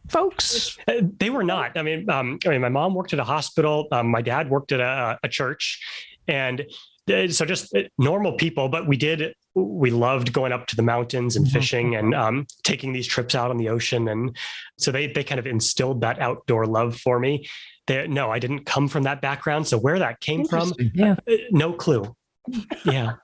folks? 0.09 0.79
Uh, 0.89 1.03
they 1.19 1.31
were 1.31 1.45
not. 1.45 1.77
I 1.77 1.83
mean, 1.83 2.09
um, 2.11 2.39
I 2.47 2.51
mean, 2.51 2.61
my 2.61 2.69
mom 2.69 2.95
worked 2.95 3.13
at 3.13 3.19
a 3.19 3.25
hospital. 3.25 3.89
Um, 3.93 4.09
my 4.09 4.23
dad 4.23 4.51
worked 4.51 4.73
at 4.73 4.81
a, 4.81 5.19
a 5.23 5.29
church, 5.29 5.81
and 6.29 6.65
uh, 7.13 7.29
so 7.29 7.45
just 7.45 7.75
uh, 7.75 7.83
normal 7.99 8.33
people. 8.33 8.69
But 8.69 8.87
we 8.87 8.97
did 8.97 9.35
we 9.55 9.91
loved 9.91 10.33
going 10.33 10.53
up 10.53 10.67
to 10.69 10.77
the 10.77 10.83
mountains 10.83 11.37
and 11.37 11.47
mm-hmm. 11.47 11.53
fishing 11.55 11.97
and 11.97 12.15
um, 12.15 12.47
taking 12.63 12.93
these 12.93 13.07
trips 13.07 13.35
out 13.35 13.51
on 13.51 13.57
the 13.57 13.69
ocean. 13.69 14.09
And 14.09 14.37
so 14.79 14.93
they 14.93 15.09
they 15.09 15.25
kind 15.25 15.39
of 15.39 15.47
instilled 15.47 16.01
that 16.03 16.21
outdoor 16.21 16.67
love 16.67 16.97
for 16.97 17.19
me. 17.19 17.49
They, 17.87 18.07
no, 18.07 18.31
I 18.31 18.39
didn't 18.39 18.67
come 18.67 18.89
from 18.89 19.03
that 19.05 19.21
background. 19.21 19.67
So 19.67 19.79
where 19.79 19.99
that 19.99 20.21
came 20.21 20.45
from, 20.45 20.73
yeah. 20.95 21.17
Uh, 21.29 21.35
no 21.51 21.73
clue. 21.73 22.15
Yeah. 22.85 23.15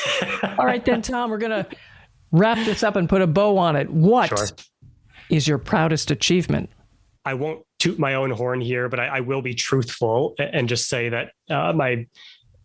All 0.58 0.66
right, 0.66 0.84
then, 0.84 1.02
Tom, 1.02 1.30
we're 1.30 1.38
going 1.38 1.64
to 1.64 1.76
wrap 2.32 2.58
this 2.64 2.82
up 2.82 2.96
and 2.96 3.08
put 3.08 3.22
a 3.22 3.26
bow 3.26 3.56
on 3.58 3.76
it. 3.76 3.88
What 3.90 4.36
sure. 4.36 4.48
is 5.30 5.46
your 5.46 5.58
proudest 5.58 6.10
achievement? 6.10 6.70
I 7.24 7.34
won't 7.34 7.64
toot 7.78 7.98
my 7.98 8.14
own 8.14 8.30
horn 8.30 8.60
here, 8.60 8.88
but 8.88 9.00
I, 9.00 9.06
I 9.06 9.20
will 9.20 9.42
be 9.42 9.54
truthful 9.54 10.34
and 10.38 10.68
just 10.68 10.88
say 10.88 11.08
that 11.10 11.32
uh, 11.50 11.72
my 11.72 12.06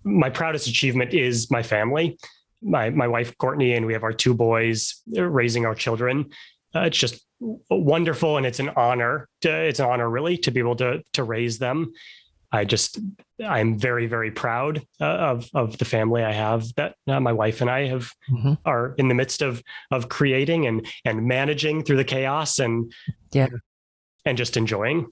my 0.06 0.30
proudest 0.30 0.68
achievement 0.68 1.14
is 1.14 1.52
my 1.52 1.62
family 1.62 2.18
my 2.62 2.90
my 2.90 3.08
wife 3.08 3.38
Courtney 3.38 3.74
and 3.74 3.86
we 3.86 3.94
have 3.94 4.04
our 4.04 4.14
two 4.14 4.34
boys 4.34 5.02
raising 5.08 5.66
our 5.66 5.76
children. 5.76 6.30
Uh, 6.76 6.82
it's 6.82 6.98
just 6.98 7.26
wonderful 7.70 8.38
and 8.38 8.46
it's 8.46 8.60
an 8.60 8.70
honor. 8.76 9.28
To, 9.42 9.50
it's 9.50 9.80
an 9.80 9.88
honor 9.88 10.10
really 10.10 10.38
to 10.40 10.52
be 10.52 10.60
able 10.60 10.76
to 10.78 11.02
to 11.14 11.24
raise 11.24 11.58
them. 11.58 11.94
I 12.52 12.66
just 12.66 13.00
I'm 13.46 13.78
very 13.78 14.08
very 14.08 14.32
proud 14.32 14.82
uh, 15.00 15.06
of 15.06 15.50
of 15.54 15.78
the 15.78 15.86
family 15.86 16.24
I 16.24 16.32
have 16.32 16.74
that 16.76 16.96
uh, 17.08 17.20
my 17.20 17.32
wife 17.32 17.62
and 17.62 17.70
I 17.70 17.88
have 17.88 18.12
mm-hmm. 18.30 18.54
are 18.66 18.96
in 18.98 19.08
the 19.08 19.14
midst 19.14 19.42
of 19.42 19.62
of 19.92 20.10
creating 20.10 20.66
and 20.66 20.86
and 21.06 21.26
managing 21.26 21.84
through 21.84 21.98
the 21.98 22.04
chaos 22.04 22.60
and 22.60 22.92
yeah 23.32 23.48
and 24.26 24.38
just 24.38 24.58
enjoying. 24.58 25.08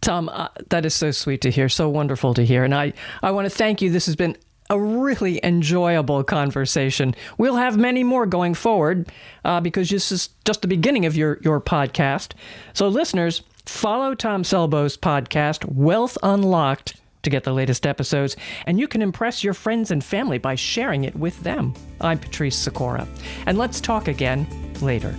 Tom, 0.00 0.28
uh, 0.28 0.48
that 0.70 0.86
is 0.86 0.94
so 0.94 1.10
sweet 1.10 1.40
to 1.40 1.50
hear, 1.50 1.68
so 1.68 1.88
wonderful 1.88 2.32
to 2.34 2.44
hear, 2.44 2.64
and 2.64 2.74
I 2.74 2.92
I 3.22 3.32
want 3.32 3.46
to 3.46 3.50
thank 3.50 3.82
you. 3.82 3.90
This 3.90 4.06
has 4.06 4.14
been 4.14 4.36
a 4.70 4.80
really 4.80 5.40
enjoyable 5.42 6.22
conversation. 6.24 7.14
We'll 7.38 7.56
have 7.56 7.76
many 7.76 8.04
more 8.04 8.26
going 8.26 8.54
forward 8.54 9.10
uh, 9.44 9.60
because 9.60 9.88
this 9.88 10.12
is 10.12 10.30
just 10.44 10.62
the 10.62 10.68
beginning 10.68 11.06
of 11.06 11.16
your, 11.16 11.38
your 11.42 11.60
podcast. 11.60 12.32
So, 12.74 12.88
listeners, 12.88 13.42
follow 13.66 14.14
Tom 14.14 14.42
Selbo's 14.42 14.96
podcast, 14.96 15.64
Wealth 15.72 16.18
Unlocked, 16.22 16.96
to 17.22 17.30
get 17.30 17.44
the 17.44 17.52
latest 17.52 17.86
episodes, 17.86 18.36
and 18.66 18.78
you 18.78 18.86
can 18.86 19.02
impress 19.02 19.42
your 19.42 19.54
friends 19.54 19.90
and 19.90 20.04
family 20.04 20.38
by 20.38 20.54
sharing 20.54 21.04
it 21.04 21.16
with 21.16 21.42
them. 21.42 21.74
I'm 22.00 22.18
Patrice 22.18 22.56
Sikora, 22.56 23.08
and 23.46 23.58
let's 23.58 23.80
talk 23.80 24.08
again 24.08 24.46
later. 24.80 25.14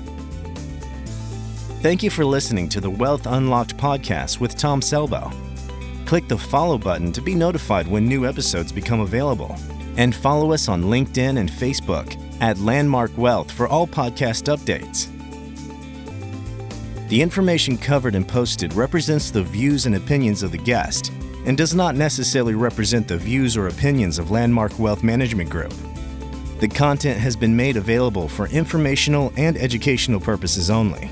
Thank 1.82 2.04
you 2.04 2.10
for 2.10 2.26
listening 2.26 2.68
to 2.70 2.82
the 2.82 2.90
Wealth 2.90 3.26
Unlocked 3.26 3.78
podcast 3.78 4.40
with 4.40 4.58
Tom 4.58 4.82
Selbo. 4.82 5.49
Click 6.10 6.28
the 6.28 6.36
follow 6.36 6.80
button 6.80 7.12
to 7.12 7.22
be 7.22 7.36
notified 7.36 7.88
when 7.88 8.08
new 8.08 8.26
episodes 8.28 8.72
become 8.72 9.02
available. 9.02 9.56
And 9.96 10.16
follow 10.16 10.54
us 10.54 10.68
on 10.68 10.86
LinkedIn 10.86 11.38
and 11.38 11.52
Facebook 11.52 12.20
at 12.42 12.58
Landmark 12.58 13.16
Wealth 13.16 13.52
for 13.52 13.68
all 13.68 13.86
podcast 13.86 14.52
updates. 14.52 15.08
The 17.10 17.22
information 17.22 17.78
covered 17.78 18.16
and 18.16 18.28
posted 18.28 18.74
represents 18.74 19.30
the 19.30 19.44
views 19.44 19.86
and 19.86 19.98
opinions 19.98 20.42
of 20.42 20.52
the 20.52 20.58
guest 20.58 21.12
and 21.46 21.56
does 21.56 21.76
not 21.76 21.96
necessarily 21.96 22.56
represent 22.56 23.08
the 23.08 23.16
views 23.16 23.56
or 23.56 23.68
opinions 23.68 24.18
of 24.18 24.32
Landmark 24.32 24.80
Wealth 24.80 25.04
Management 25.04 25.52
Group. 25.52 25.76
The 26.60 26.70
content 26.70 27.20
has 27.20 27.36
been 27.36 27.56
made 27.56 27.78
available 27.78 28.28
for 28.28 28.48
informational 28.48 29.32
and 29.38 29.56
educational 29.58 30.20
purposes 30.20 30.72
only. 30.72 31.12